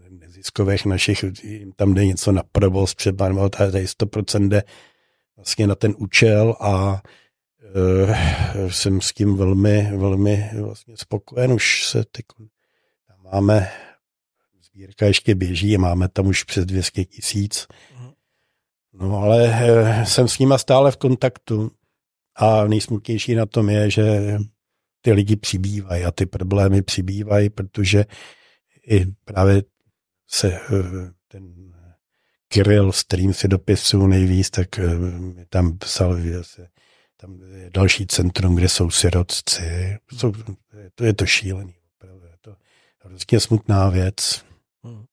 [0.09, 1.25] neziskových našich,
[1.77, 4.63] tam jde něco na provoz třeba, nebo tady 100% jde
[5.37, 7.03] vlastně na ten účel a
[8.69, 11.53] jsem s tím velmi, velmi vlastně spokojen.
[11.53, 12.05] Už se
[13.07, 13.69] tam máme,
[14.63, 17.67] sbírka ještě běží, máme tam už přes 200 tisíc.
[18.93, 21.71] No ale uh, jsem s nima stále v kontaktu
[22.37, 24.39] a nejsmutnější na tom je, že
[25.01, 28.05] ty lidi přibývají a ty problémy přibývají, protože
[28.87, 29.63] i právě
[30.27, 31.75] se uh, ten
[32.49, 34.79] Kirill, s kterým si dopisuju nejvíc, tak
[35.19, 36.69] mi tam psal, že se
[37.21, 39.99] tam je další centrum, kde jsou sirotci.
[40.13, 40.33] Jsou,
[40.95, 41.75] to je to šílený.
[42.03, 42.57] Je to
[42.99, 44.45] hrozně smutná věc.
[44.85, 45.05] Hmm.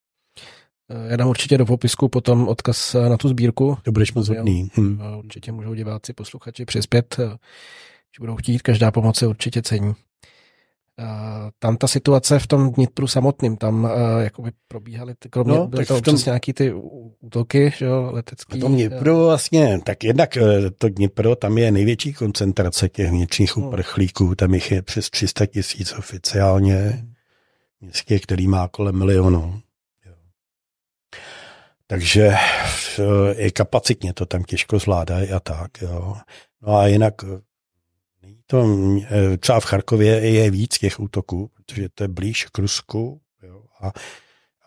[1.10, 3.78] Já dám určitě do popisku potom odkaz na tu sbírku.
[3.84, 4.72] To budeš moc hodný.
[4.74, 5.02] Hmm.
[5.18, 8.62] Určitě můžou diváci, posluchači přispět, když budou chtít.
[8.62, 9.94] Každá pomoc je určitě cení.
[11.02, 11.08] Uh,
[11.60, 15.86] tam ta situace v tom Dnitru samotným, tam uh, jakoby probíhaly, ty, kromě no, byly
[15.86, 16.74] to tom, nějaký ty
[17.20, 18.58] útoky, že jo, letecký.
[18.58, 23.58] V tom Dnipru vlastně, tak jednak eh, to Dnipro, tam je největší koncentrace těch vnitřních
[23.58, 23.68] no.
[23.68, 27.06] uprchlíků, tam jich je přes 300 tisíc oficiálně.
[27.82, 29.62] městě, který má kolem milionu.
[31.88, 32.34] Takže
[33.00, 35.82] eh, i kapacitně to tam těžko zvládají a tak.
[35.82, 36.16] Jo.
[36.62, 37.47] No a jinak eh,
[38.48, 38.66] to,
[39.12, 43.22] eh, třeba v Charkově je víc těch útoků, protože to je blíž k Rusku.
[43.44, 43.64] Jo.
[43.82, 43.88] A,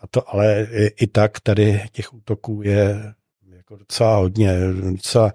[0.01, 3.15] a to, ale i, i tak tady těch útoků je
[3.53, 4.59] jako docela hodně.
[4.93, 5.33] Docela,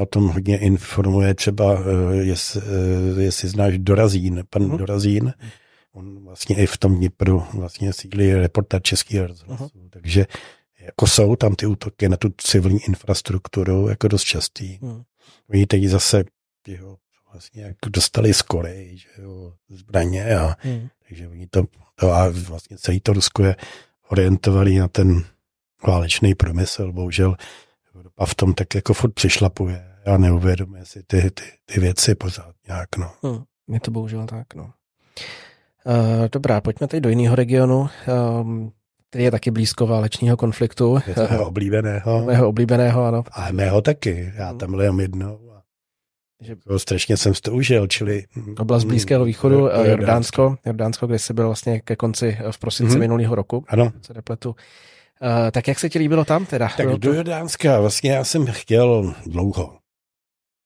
[0.00, 1.78] o tom hodně informuje třeba,
[2.10, 2.62] jestli,
[3.24, 4.78] jestli znáš Dorazín, pan uh-huh.
[4.78, 5.32] Dorazín,
[5.92, 9.64] On vlastně i v tom Dnipru vlastně sídlí reportér Český rozhlasu.
[9.64, 9.88] Uh-huh.
[9.90, 10.26] Takže
[10.80, 14.78] jako jsou tam ty útoky na tu civilní infrastrukturu jako dost častý.
[14.78, 15.04] Uh-huh.
[15.50, 16.24] Oni teď zase
[16.68, 16.98] jeho,
[17.32, 20.90] vlastně jako dostali z Koreji, že jo, zbraně a uh-huh.
[21.08, 23.56] takže oni to, to a vlastně celý to Rusko je
[24.08, 25.24] orientovaný na ten
[25.86, 26.92] válečný promysl.
[26.92, 27.36] Bohužel
[27.94, 32.54] Evropa v tom tak jako furt přišlapuje a neuvědomuje si ty, ty, ty věci pořád
[32.68, 32.96] nějak.
[32.96, 33.12] No.
[33.22, 34.64] Hmm, je to bohužel tak, no.
[35.86, 37.88] Uh, dobrá, pojďme teď do jiného regionu,
[38.40, 38.72] um,
[39.10, 40.98] který je taky blízko válečního konfliktu.
[41.06, 42.24] Je mého oblíbeného.
[42.24, 43.24] Mého oblíbeného, ano.
[43.32, 44.32] A mého taky.
[44.36, 45.53] Já tam byl jenom jednou.
[46.44, 46.56] Že...
[46.76, 48.24] strašně jsem to užil, čili...
[48.58, 53.00] Oblast Blízkého východu, Jordánsko, Jordánsko, Jordánsko, kde jsi byl vlastně ke konci v prosinci mm-hmm.
[53.00, 53.64] minulého roku.
[53.68, 53.92] Ano.
[54.02, 54.48] Se nepletu.
[54.48, 54.56] Uh,
[55.50, 56.68] tak jak se ti líbilo tam teda?
[56.76, 57.12] Tak do to...
[57.12, 59.78] Jordánska vlastně já jsem chtěl dlouho.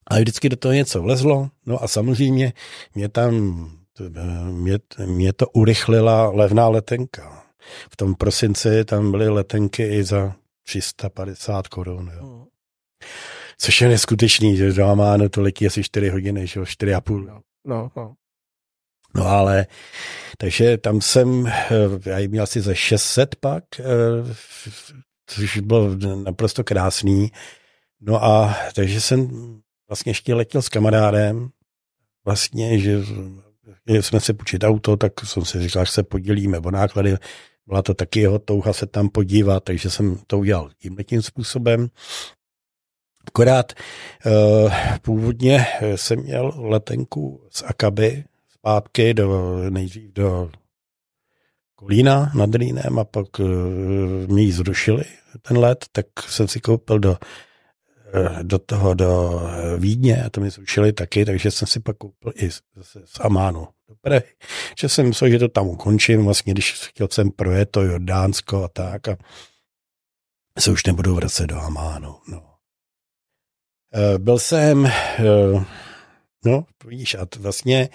[0.07, 1.49] A vždycky do toho něco vlezlo.
[1.66, 2.53] No a samozřejmě
[2.95, 3.35] mě tam
[4.51, 7.45] mě, mě to urychlila levná letenka.
[7.91, 10.35] V tom prosinci tam byly letenky i za
[10.66, 12.12] 350 korun.
[12.16, 12.26] Jo.
[12.26, 12.45] Hmm.
[13.61, 17.25] Což je neskutečný, že do Amánu to letí asi 4 hodiny, že jo, 4,5.
[17.27, 18.15] No, no, no.
[19.15, 19.67] No ale,
[20.39, 23.85] takže tam jsem, eh, já měl asi za 600 pak, eh,
[25.27, 27.33] což bylo naprosto krásný.
[28.01, 29.29] No a takže jsem
[29.89, 31.49] vlastně ještě letěl s kamarádem,
[32.25, 33.03] vlastně, že
[33.87, 37.17] jsme si počít auto, tak jsem si říkal, že se podělíme o náklady.
[37.67, 40.71] Byla to taky jeho touha se tam podívat, takže jsem to udělal
[41.05, 41.89] tím způsobem.
[43.29, 43.72] Akorát
[44.26, 44.72] uh,
[45.03, 45.66] původně
[45.97, 50.51] jsem měl letenku z Akaby zpátky do, nejdřív do
[51.74, 53.47] Kolína nad Rýnem a pak uh,
[54.35, 55.05] mi ji zrušili
[55.43, 57.16] ten let, tak jsem si koupil do
[58.12, 59.41] Eh, do toho, do
[59.79, 62.61] Vídně a to mi zrušili taky, takže jsem si pak koupil i z,
[63.05, 64.22] z Amánu do Prahy.
[64.81, 68.68] Že jsem myslel, že to tam ukončím, vlastně když chtěl jsem projet to Jordánsko a
[68.68, 69.16] tak a
[70.59, 72.16] se už nebudu vracet do Amánu.
[72.29, 72.48] No.
[73.95, 74.89] Eh, byl jsem,
[76.45, 77.89] no, vidíš, a vlastně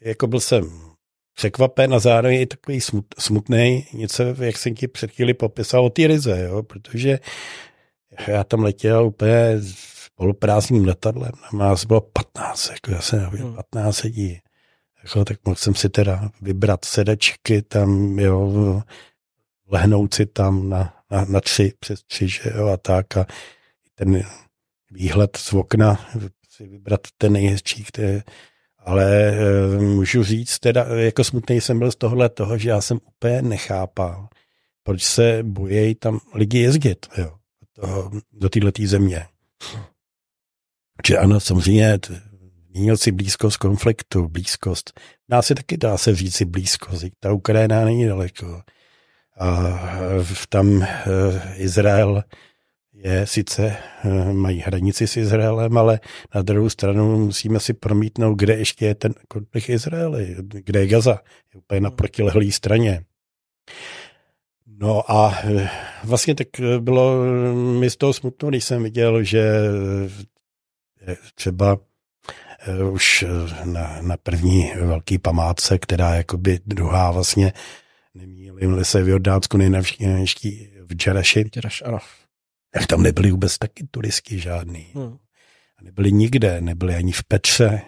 [0.00, 0.86] jako byl jsem
[1.34, 5.90] překvapen a zároveň i takový smut, smutný, něco, jak jsem ti před chvíli popisal o
[5.90, 7.18] té ryze, jo, protože
[8.26, 11.32] já tam letěl úplně s poloprázdným letadlem.
[11.52, 14.40] Nás bylo 15, jako já jsem nevěděl, 15 lidí.
[15.02, 18.82] Jako, tak mohl jsem si teda vybrat sedačky tam, jo,
[19.68, 23.16] lehnout si tam na, na, na tři, přes tři, že jo, a tak.
[23.16, 23.26] A
[23.94, 24.24] ten
[24.90, 26.06] výhled z okna
[26.48, 28.20] si vybrat ten nejhezčí, který,
[28.78, 32.98] ale e, můžu říct, teda jako smutný jsem byl z tohohle toho, že já jsem
[33.06, 34.28] úplně nechápal,
[34.82, 37.36] proč se bojejí tam lidi jezdit, jo
[37.76, 39.26] toho, do této země.
[41.06, 41.98] Že ano, samozřejmě
[42.68, 45.00] měl si blízkost konfliktu, blízkost.
[45.28, 47.04] Dá se taky dá se říct si blízkost.
[47.20, 48.62] Ta Ukrajina není daleko.
[49.38, 49.74] A
[50.48, 50.88] tam eh,
[51.56, 52.24] Izrael
[53.06, 56.00] je sice, eh, mají hranici s Izraelem, ale
[56.34, 61.20] na druhou stranu musíme si promítnout, kde ještě je ten konflikt Izraeli, kde je Gaza.
[61.54, 63.04] Je úplně na protilehlé straně.
[64.66, 65.70] No a eh,
[66.04, 67.24] vlastně tak eh, bylo
[67.80, 69.60] mi z toho smutno, když jsem viděl, že
[71.34, 71.78] třeba
[72.92, 73.24] už
[73.64, 77.52] na, na první velký památce, která jakoby druhá vlastně
[78.14, 80.94] nemýlím se v Jordánsku nejnavštěvnější v.
[80.94, 81.98] Džeraš, ano.
[82.76, 84.86] Tak tam nebyli vůbec taky turistky žádný.
[84.94, 85.16] Hmm.
[85.78, 87.82] A nebyli nikde, nebyli ani v Petře,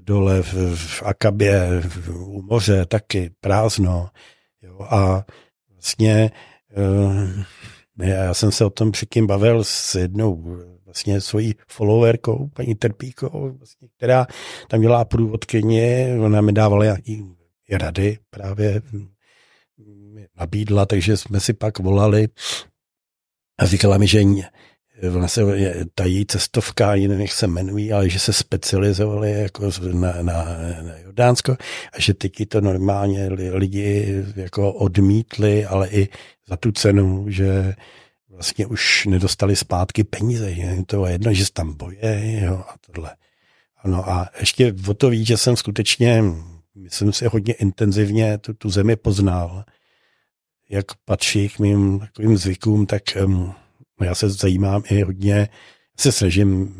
[0.00, 4.08] dole v, v Akabě, v, u moře taky prázdno.
[4.62, 5.24] Jo, a
[5.72, 6.30] vlastně
[6.76, 13.54] uh, já jsem se o tom předtím bavil s jednou vlastně svojí followerkou, paní Trpíkou,
[13.58, 14.26] vlastně, která
[14.68, 17.24] tam dělá průvodkyně, ona mi dávala nějaký
[17.70, 18.82] rady právě
[20.36, 22.28] nabídla, takže jsme si pak volali
[23.58, 24.22] a říkala mi, že
[25.26, 25.42] se,
[25.94, 30.44] ta její cestovka, jiný jak se jmenují, ale že se specializovali jako na, na,
[30.82, 31.56] na Jordánsko
[31.92, 36.08] a že teď to normálně lidi jako odmítli, ale i
[36.48, 37.74] za tu cenu, že
[38.28, 43.16] vlastně už nedostali zpátky peníze, je to jedno, že tam boje jo, a tohle.
[43.84, 46.22] Ano a ještě o to víc, že jsem skutečně
[46.78, 49.64] myslím si, hodně intenzivně tu, tu zemi poznal,
[50.68, 53.54] jak patří k mým takovým zvykům, tak um,
[54.00, 55.48] já se zajímám i hodně,
[55.98, 56.74] se snažím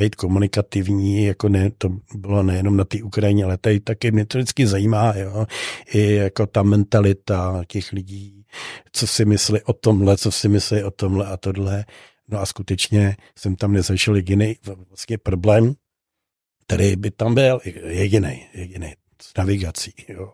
[0.00, 4.38] být komunikativní, jako ne, to bylo nejenom na té Ukrajině, ale tady taky mě to
[4.38, 5.46] vždycky zajímá, jo,
[5.94, 8.44] i jako ta mentalita těch lidí,
[8.92, 11.84] co si myslí o tomhle, co si myslí o tomhle a tohle.
[12.28, 14.56] No a skutečně jsem tam nezašel jediný
[14.88, 15.74] vlastně problém,
[16.66, 19.92] který by tam byl jediný, jediný s navigací.
[20.08, 20.32] Jo.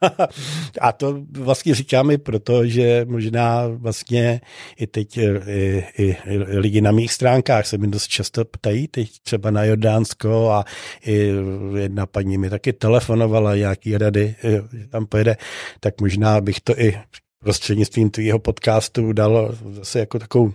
[0.80, 4.40] A to vlastně říkám i proto, že možná vlastně
[4.76, 9.10] i teď i, i, i lidi na mých stránkách se mi dost často ptají, teď
[9.22, 10.64] třeba na Jordánsko a
[11.06, 11.32] i
[11.76, 14.34] jedna paní mi taky telefonovala nějaký rady,
[14.72, 15.36] že tam pojede,
[15.80, 16.98] tak možná bych to i
[17.38, 20.52] prostřednictvím tvýho podcastu dal zase jako takovou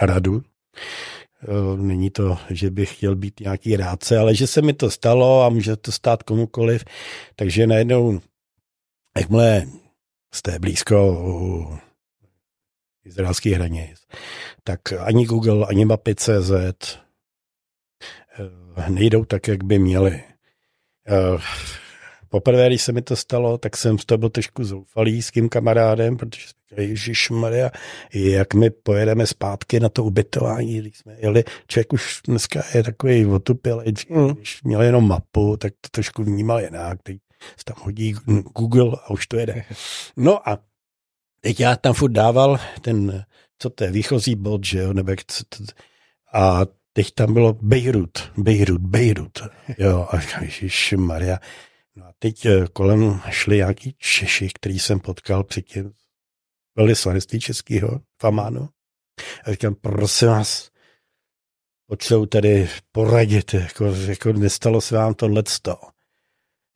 [0.00, 0.42] radu.
[1.76, 5.48] Není to, že bych chtěl být nějaký rádce, ale že se mi to stalo a
[5.48, 6.84] může to stát komukoliv.
[7.36, 8.20] Takže najednou
[9.18, 9.66] jakmile
[10.34, 11.66] jste blízko u
[13.04, 14.06] izraelských hranic,
[14.64, 16.74] tak ani Google, ani mapy.cz eh,
[18.90, 20.22] nejdou tak, jak by měly.
[21.08, 21.38] Eh,
[22.28, 25.48] poprvé, když se mi to stalo, tak jsem z toho byl trošku zoufalý s tím
[25.48, 27.70] kamarádem, protože jsme Ježíš Maria,
[28.14, 33.26] jak my pojedeme zpátky na to ubytování, když jsme jeli, člověk už dneska je takový
[33.26, 33.82] otupil,
[34.32, 37.18] když měl jenom mapu, tak to trošku vnímal jinak, teď
[37.64, 38.12] tam hodí
[38.56, 39.64] Google a už to jede.
[40.16, 40.58] No a
[41.40, 43.24] teď já tam furt dával ten,
[43.58, 45.12] co to je, výchozí bod, že jo, nebo
[46.32, 46.60] a
[46.92, 49.38] teď tam bylo Beirut, Beirut, Beirut,
[49.78, 50.16] jo, a
[50.96, 51.38] Maria.
[51.96, 55.92] No a teď eh, kolem šli nějaký Češi, který jsem potkal předtím
[56.76, 58.68] velvyslanectví českého Famánu.
[59.44, 60.70] A říkám, prosím vás,
[61.86, 65.80] potřebuji tady poradit, jako, jako nestalo se vám tohle stalo.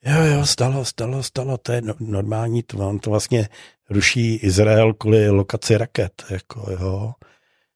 [0.07, 3.49] Jo, jo, stalo, stalo, stalo, to je no, normální, to, on to vlastně
[3.91, 7.13] ruší Izrael kvůli lokaci raket, jako jo.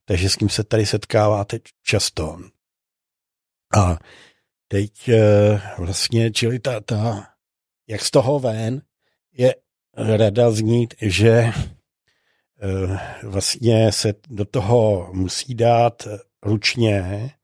[0.05, 2.39] Takže s kým se tady setkáváte často.
[3.79, 3.99] A
[4.69, 5.21] teď e,
[5.79, 7.29] vlastně, čili ta, ta,
[7.89, 8.83] jak z toho ven,
[9.33, 9.55] je
[9.97, 11.53] rada znít, že e,
[13.23, 16.09] vlastně se do toho musí dát
[16.43, 17.38] ručně Eh,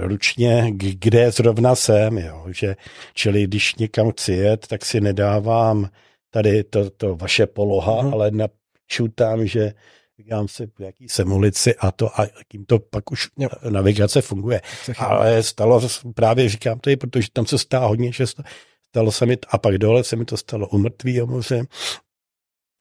[0.00, 2.76] ručně, kde zrovna jsem, jo, že,
[3.14, 5.88] čili když někam chci jet, tak si nedávám
[6.30, 8.14] tady to, to vaše poloha, hmm.
[8.14, 9.72] ale načutám, že
[10.18, 13.48] říkám si, v jaký jsem ulici a to a tím to pak už jo.
[13.70, 14.60] navigace funguje.
[14.98, 18.42] Ale stalo, právě říkám to, protože tam se stá hodně často,
[18.88, 21.64] stalo se mi, a pak dole se mi to stalo u mrtvý moře,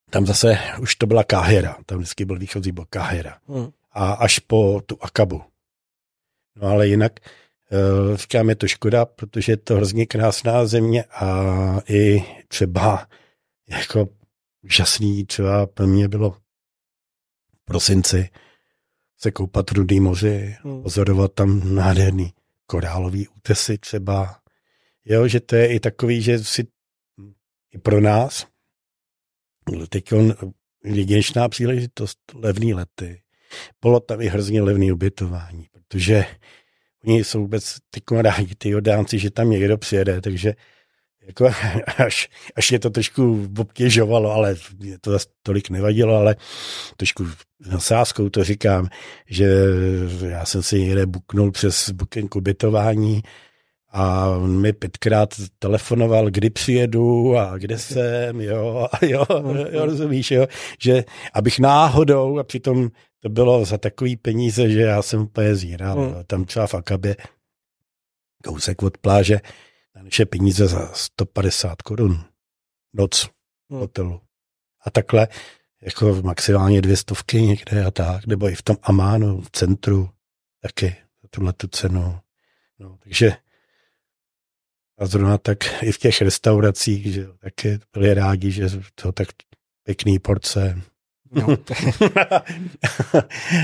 [0.09, 3.37] tam zase už to byla Káhera, tam vždycky byl výchozí byl Káhera.
[3.47, 3.69] Hmm.
[3.91, 5.41] A až po tu Akabu.
[6.55, 7.19] No ale jinak
[8.15, 13.07] říkám, je to škoda, protože je to hrozně krásná země a i třeba
[13.69, 14.09] jako
[14.61, 16.39] úžasný, třeba pro mě bylo v
[17.65, 18.29] prosinci
[19.17, 20.83] se koupat v Rudý moři, hmm.
[20.83, 22.33] pozorovat tam nádherný
[22.65, 24.39] korálový útesy třeba.
[25.05, 26.67] Jo, že to je i takový, že si
[27.71, 28.47] i pro nás
[29.89, 30.33] teď on
[30.83, 33.21] jedinečná příležitost, levný lety.
[33.81, 36.25] Bylo tam i hrozně levný ubytování protože
[37.05, 40.53] oni jsou vůbec teď rádi, ty Jordánci, že tam někdo přijede, takže
[41.27, 41.51] jako
[41.97, 46.35] až, až je to trošku obtěžovalo, ale mě to zase tolik nevadilo, ale
[46.97, 47.27] trošku
[47.71, 48.87] nasázkou to říkám,
[49.25, 49.49] že
[50.25, 53.21] já jsem si někde buknul přes booking ubytování
[53.89, 55.29] a on mi pětkrát
[55.59, 59.25] telefonoval, kdy přijedu a kde jsem, jo, a jo,
[59.71, 60.47] jo rozumíš, jo,
[60.79, 62.89] že abych náhodou a přitom
[63.23, 65.99] to bylo za takový peníze, že já jsem úplně zíral.
[65.99, 66.23] Hmm.
[66.23, 67.15] Tam třeba v Akabě
[68.43, 69.39] kousek od pláže
[69.95, 72.25] na naše peníze za 150 korun
[72.93, 73.29] noc
[73.69, 73.79] hmm.
[73.79, 74.21] hotelu.
[74.85, 75.27] A takhle
[75.81, 80.09] jako maximálně dvě stovky někde a tak, nebo i v tom Amánu, v centru,
[80.61, 82.19] taky za tuhle tu cenu.
[82.79, 83.37] No, takže
[84.97, 89.27] a zrovna tak i v těch restauracích, že taky byli rádi, že to tak
[89.83, 90.81] pěkný porce,
[91.33, 91.47] No.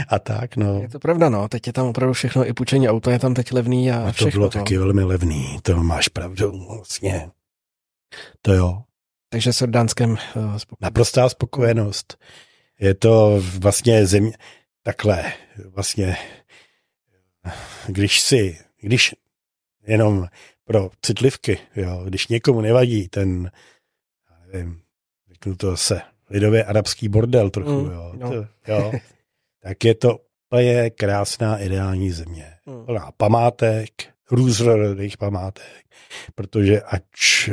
[0.08, 0.82] a tak, no.
[0.82, 1.48] Je to pravda, no.
[1.48, 4.12] Teď je tam opravdu všechno, i půjčení auta je tam teď levný a, a to
[4.12, 4.32] všechno.
[4.32, 4.60] bylo to.
[4.60, 7.30] taky velmi levný, to máš pravdu, vlastně.
[8.42, 8.82] To jo.
[9.30, 10.82] Takže s Dánskem uh, spokojenost.
[10.82, 12.18] Naprostá spokojenost.
[12.80, 14.38] Je to vlastně země,
[14.84, 15.34] takhle,
[15.66, 16.18] vlastně,
[17.88, 19.16] když si, když
[19.88, 20.28] jenom
[20.64, 23.52] pro citlivky, jo, když někomu nevadí ten,
[24.54, 24.82] nevím,
[25.30, 28.14] řeknu to se, lidově arabský bordel trochu, mm, jo.
[28.18, 28.34] No.
[28.68, 28.92] Jo.
[29.64, 30.18] tak je to
[30.50, 32.54] úplně krásná ideální země.
[32.66, 32.86] Mm.
[32.86, 33.90] Plná památek,
[34.32, 35.86] různorodých památek,
[36.36, 37.50] protože ač,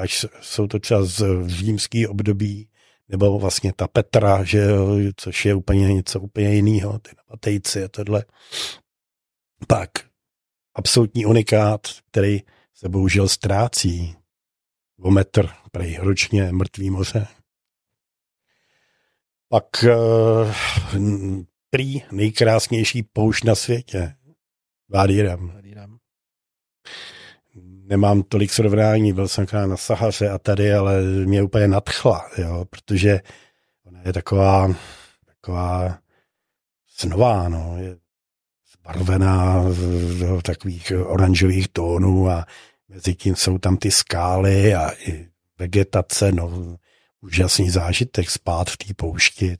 [0.00, 2.68] ač jsou to třeba z římský období,
[3.08, 7.88] nebo vlastně ta Petra, že jo, což je úplně něco úplně jiného, ty navatejci a
[7.88, 8.24] tohle.
[9.66, 9.90] Pak
[10.74, 12.42] absolutní unikát, který
[12.74, 14.16] se bohužel ztrácí
[15.00, 17.26] o metr prej ročně mrtvý moře.
[19.48, 20.52] Pak uh,
[21.70, 24.14] prý nejkrásnější poušť na světě.
[24.88, 25.52] Vádírem.
[27.88, 33.20] Nemám tolik srovnání, byl jsem na Sahaře a tady, ale mě úplně nadchla, jo, protože
[33.84, 34.74] ona je taková,
[35.24, 35.98] taková
[36.86, 37.96] snová, no, je
[38.72, 39.64] zbarvená
[40.20, 42.46] do takových oranžových tónů a
[42.88, 45.28] mezi tím jsou tam ty skály a i
[45.58, 46.76] vegetace, no,
[47.20, 49.56] úžasný zážitek spát v té poušti.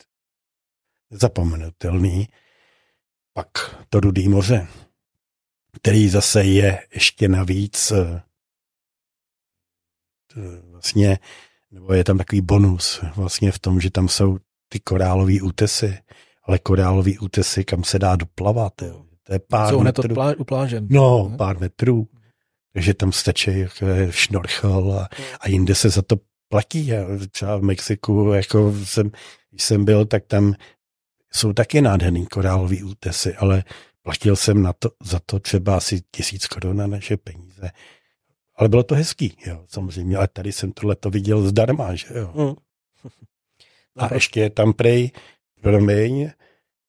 [1.10, 2.28] Nezapomenutelný.
[3.32, 3.48] Pak
[3.88, 4.66] to Rudý moře,
[5.72, 8.22] který zase je ještě navíc eh,
[10.70, 11.18] vlastně,
[11.70, 14.38] nebo je tam takový bonus vlastně v tom, že tam jsou
[14.68, 15.98] ty korálové útesy,
[16.42, 18.82] ale korálové útesy, kam se dá doplavat.
[18.82, 19.04] Jo.
[19.22, 20.14] To je pár Jsou metrů.
[20.14, 20.82] plá, u pláže.
[20.88, 22.08] No, pár metrů.
[22.72, 23.50] Takže tam stačí
[24.10, 25.08] šnorchel a,
[25.40, 26.16] a jinde se za to
[26.48, 26.86] platí.
[26.86, 29.10] Já třeba v Mexiku, jako jsem,
[29.50, 30.54] když jsem byl, tak tam
[31.32, 33.64] jsou taky nádherný korálový útesy, ale
[34.02, 37.70] platil jsem na to, za to třeba asi tisíc korun na naše peníze.
[38.54, 40.16] Ale bylo to hezký, jo, samozřejmě.
[40.16, 42.32] Ale tady jsem tohle to viděl zdarma, že jo.
[42.34, 42.54] Mm.
[43.96, 45.10] A ještě je tam prej,
[45.60, 46.30] promiň,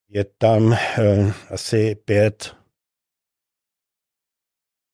[0.10, 2.56] je tam eh, asi pět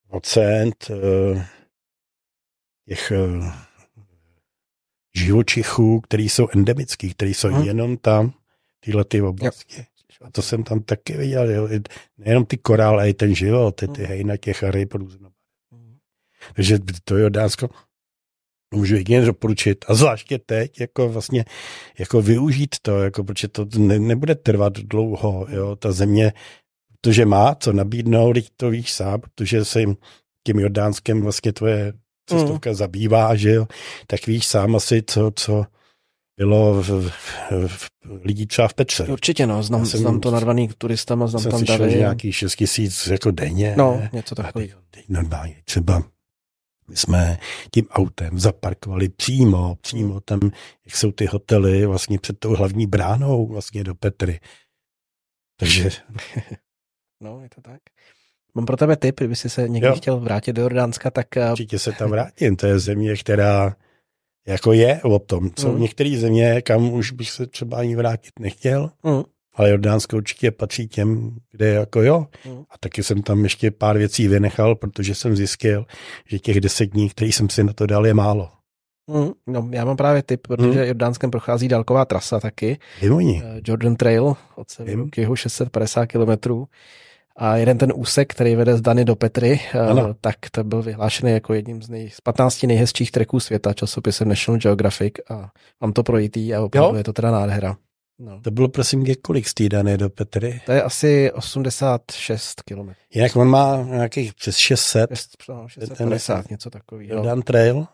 [0.07, 1.47] procent eh,
[2.87, 3.64] těch eh,
[5.15, 7.63] živočichů, který jsou endemický, který jsou hmm.
[7.63, 8.33] jenom tam,
[8.79, 9.85] tyhle ty oblasti.
[10.21, 11.69] A to jsem tam taky viděl, jo.
[12.17, 15.29] nejenom ty korály, ale i ten život, ty, ty hejna těch ryb různo.
[15.71, 15.97] Hmm.
[16.55, 17.69] Takže to Jordánsko
[18.73, 19.85] můžu jedině doporučit.
[19.87, 21.45] A zvláště teď, jako vlastně,
[21.99, 26.33] jako využít to, jako, protože to ne, nebude trvat dlouho, jo, ta země,
[27.01, 29.97] protože má co nabídnout, teď to víš sám, protože se jim
[30.47, 31.93] tím Jordánskem vlastně tvoje
[32.25, 32.75] cestovka mm.
[32.75, 33.67] zabývá, že jo,
[34.07, 35.65] tak víš sám asi, co, co
[36.37, 37.09] bylo v, v,
[37.67, 37.89] v,
[38.23, 39.03] lidí třeba v Petře.
[39.03, 41.91] Určitě no, znám, jsem, znám to narvaný turistama, znám jsem tam tady.
[41.91, 43.73] Jsem nějaký 6 tisíc jako denně.
[43.77, 44.79] No, něco takového.
[45.09, 46.03] Normálně, třeba
[46.87, 47.37] my jsme
[47.71, 50.39] tím autem zaparkovali přímo, přímo tam,
[50.85, 54.39] jak jsou ty hotely, vlastně před tou hlavní bránou vlastně do Petry.
[55.59, 55.89] Takže...
[57.23, 57.81] no, je to tak.
[58.55, 59.95] Mám pro tebe tip, kdyby jsi se někdy jo.
[59.95, 61.37] chtěl vrátit do Jordánska, tak...
[61.37, 63.75] Eh, Určitě se tam vrátím, to je země, která
[64.47, 65.49] jako je o tom.
[65.59, 65.81] Jsou mm.
[65.81, 69.23] některé země, kam už bych se třeba ani vrátit nechtěl, mm.
[69.53, 72.27] ale Jordánsko určitě patří těm, kde jako jo.
[72.45, 72.63] Mm.
[72.69, 75.85] A taky jsem tam ještě pár věcí vynechal, protože jsem zjistil,
[76.25, 78.49] že těch deset dní, který jsem si na to dal, je málo.
[79.07, 80.87] Mm, no, já mám právě tip, protože mm.
[80.87, 82.79] Jordánskem prochází dálková trasa taky.
[83.01, 83.43] Vymoni.
[83.45, 86.67] Eh, Jordan Trail od severu k jihu 650 kilometrů.
[87.35, 90.13] A jeden ten úsek, který vede z Dany do Petry, eh, ano.
[90.21, 94.59] tak to byl vyhlášený jako jedním z, nej, z 15 nejhezčích treků světa časopisem National
[94.59, 96.97] Geographic a mám to projítý a opravdu jo?
[96.97, 97.77] je to teda nádhera.
[98.19, 98.41] No.
[98.41, 100.61] To bylo prosím kolik z té Dany do Petry?
[100.65, 102.91] To je asi 86 km.
[103.13, 105.09] Jinak on má nějakých přes 600.
[105.67, 107.23] 650, ten, něco takového.
[107.23, 107.85] Dan Trail?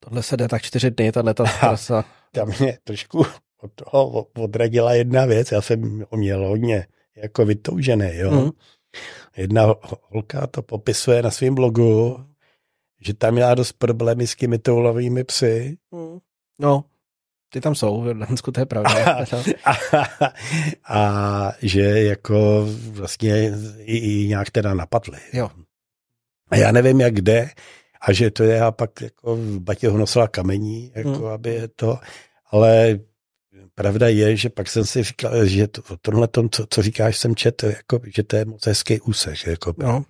[0.00, 2.04] Tohle se jde tak čtyři dny, tahle ta trasa.
[2.32, 3.26] Tam mě trošku
[3.62, 6.86] od toho odradila jedna věc, já jsem měl hodně
[7.22, 8.30] jako vytoužený, jo.
[8.30, 8.50] Mm.
[9.36, 12.24] Jedna holka to popisuje na svém blogu,
[13.00, 15.78] že tam měla dost problémy s těmi toulovými psy.
[15.90, 16.18] Mm.
[16.58, 16.84] No,
[17.48, 19.16] ty tam jsou, v Jordánsku to je pravda.
[19.64, 19.74] a,
[20.88, 25.18] a, že jako vlastně i, i nějak teda napadly.
[25.32, 25.50] Jo.
[26.50, 27.50] A já nevím, jak jde,
[28.00, 31.26] a že to je a pak jako v batě ho nosila kamení, jako mm.
[31.26, 31.98] aby je to,
[32.50, 32.98] ale
[33.78, 37.34] pravda je, že pak jsem si říkal, že to, tohle, to, co, co říkáš, jsem
[37.34, 39.46] čet, jako, že to je moc hezký úsek.
[39.46, 40.04] Jako, no.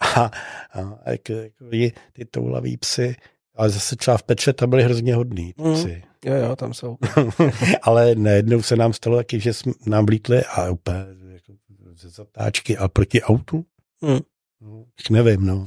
[0.00, 0.30] A,
[0.72, 1.64] a jako, jako,
[2.12, 3.16] ty toulavý psy,
[3.54, 5.74] ale zase třeba v Petře tam byli hrozně hodný mm.
[5.74, 6.02] psy.
[6.24, 6.96] Jo, jo, tam jsou.
[7.82, 10.98] ale najednou se nám stalo taky, že jsme nám vlítli a úplně
[11.32, 11.52] jako,
[11.94, 13.64] ze zatáčky a proti autu.
[14.00, 14.20] Mm.
[14.60, 15.66] No, nevím, no.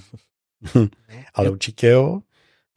[1.34, 2.22] ale určitě jo.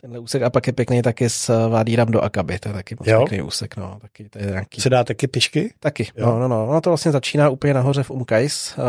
[0.00, 3.08] Tenhle úsek a pak je pěkný taky s Vádírem do Akaby, to je taky moc
[3.08, 3.18] jo?
[3.18, 3.98] pěkný úsek, no.
[4.00, 4.80] Taky, to je nějaký...
[4.80, 5.74] Se dá taky pišky?
[5.80, 6.26] Taky, jo.
[6.26, 6.68] no, no, no.
[6.68, 8.84] Ono to vlastně začíná úplně nahoře v Umkajs, uh,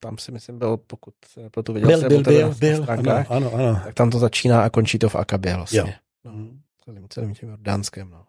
[0.00, 1.14] tam si myslím byl, pokud
[1.50, 3.80] pro tu viděl byl, byl, byl, byl, ano, ano, ano.
[3.84, 5.80] Tak tam to začíná a končí to v Akabě vlastně.
[5.80, 5.86] Jo.
[6.24, 6.32] No,
[6.84, 8.24] celým, celým tím Jordánskem, no.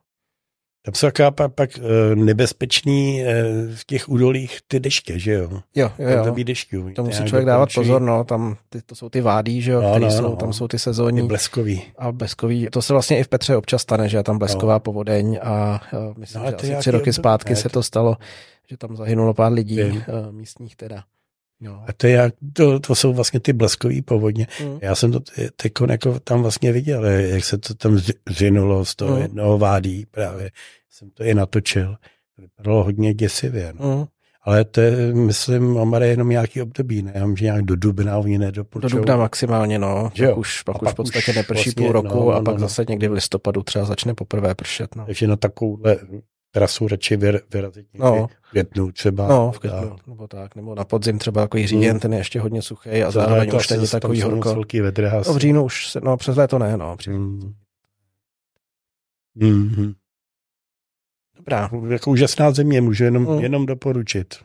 [0.85, 3.43] Tam jsou taková pak, pak eh, nebezpečný eh,
[3.75, 5.49] v těch údolích ty deště, že jo?
[5.51, 6.23] Jo, jo, jo.
[6.25, 6.25] Tam.
[6.93, 9.89] To musí člověk dávat pozor, no, tam ty, to jsou ty vádí, že jo, no,
[9.89, 10.35] které no, jsou, no.
[10.35, 11.21] tam jsou ty sezónní.
[11.21, 11.83] Ty bleskový.
[11.97, 14.79] A bleskový, to se vlastně i v Petře občas stane, že je tam blesková no.
[14.79, 15.81] povodeň a
[16.17, 18.17] myslím, no, že asi tři roky zpátky ne, se to stalo,
[18.69, 20.03] že tam zahynulo pár lidí Vím.
[20.31, 21.03] místních teda.
[21.63, 21.83] No.
[21.87, 24.47] A to, je, to, to jsou vlastně ty bleskový povodně.
[24.63, 24.79] Mm.
[24.81, 25.19] Já jsem to
[25.55, 27.99] teď jako tam vlastně viděl, jak se to tam
[28.29, 29.21] zřinulo z toho mm.
[29.21, 30.51] jednoho vádí právě.
[30.89, 31.95] Jsem to i natočil.
[32.37, 33.73] Vypadalo hodně děsivě.
[33.79, 33.97] No.
[33.97, 34.05] Mm.
[34.45, 37.11] Ale to je, myslím, Omar je jenom nějaký období, ne?
[37.15, 38.87] Já že nějak do dubna oni nedopočou.
[38.87, 40.11] Do dubna maximálně, no.
[40.13, 42.31] Že pak už, pak, pak už v podstatě už neprší vlastně, půl roku no, no,
[42.31, 42.59] a pak no, no.
[42.59, 44.95] zase někdy v listopadu třeba začne poprvé pršet.
[44.95, 45.05] No.
[45.05, 45.97] Takže na takovouhle
[46.53, 48.27] trasu radši vyr, vyrazit no.
[48.41, 49.27] v květnu třeba.
[49.27, 51.99] No, v květnu, nebo tak, nebo na podzim třeba takový říjen, hmm.
[51.99, 54.55] ten je ještě hodně suchý a zároveň už není takový horko.
[55.27, 56.97] No, v říjnu už, se, no přes léto ne, no.
[57.07, 57.53] Hmm.
[59.41, 59.93] Hmm.
[61.37, 61.69] Dobrá.
[61.89, 63.39] Jako úžasná země, můžu jenom, hmm.
[63.39, 64.35] jenom doporučit.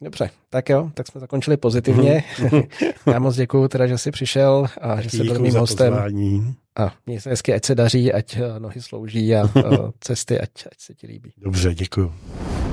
[0.00, 2.24] Dobře, tak jo, tak jsme zakončili pozitivně.
[2.42, 2.62] Mhm.
[3.12, 5.92] Já moc děkuju teda, že jsi přišel a že jsi byl mým hostem.
[5.92, 6.54] Pozvání.
[6.78, 9.62] A měj se hezky, ať se daří, ať eh, nohy slouží a eh,
[10.00, 11.32] cesty, ať, ať se ti líbí.
[11.38, 12.12] Dobře, děkuji.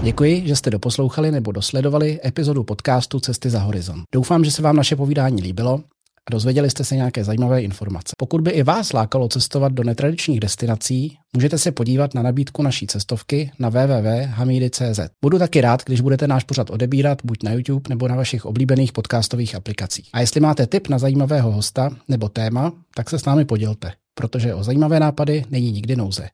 [0.04, 4.04] Děkuji, že jste doposlouchali nebo dosledovali epizodu podcastu Cesty za horizont.
[4.14, 5.84] Doufám, že se vám naše povídání líbilo
[6.30, 8.14] a dozvěděli jste se nějaké zajímavé informace.
[8.18, 12.88] Pokud by i vás lákalo cestovat do netradičních destinací, můžete se podívat na nabídku naší
[12.88, 15.00] cestovky na www.hamidy.cz.
[15.22, 18.92] Budu taky rád, když budete náš pořad odebírat buď na YouTube nebo na vašich oblíbených
[18.92, 20.10] podcastových aplikacích.
[20.14, 24.54] A jestli máte tip na zajímavého hosta nebo téma, tak se s námi podělte, protože
[24.54, 26.28] o zajímavé nápady není nikdy nouze.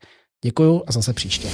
[0.46, 1.48] Děkuju a zase příště.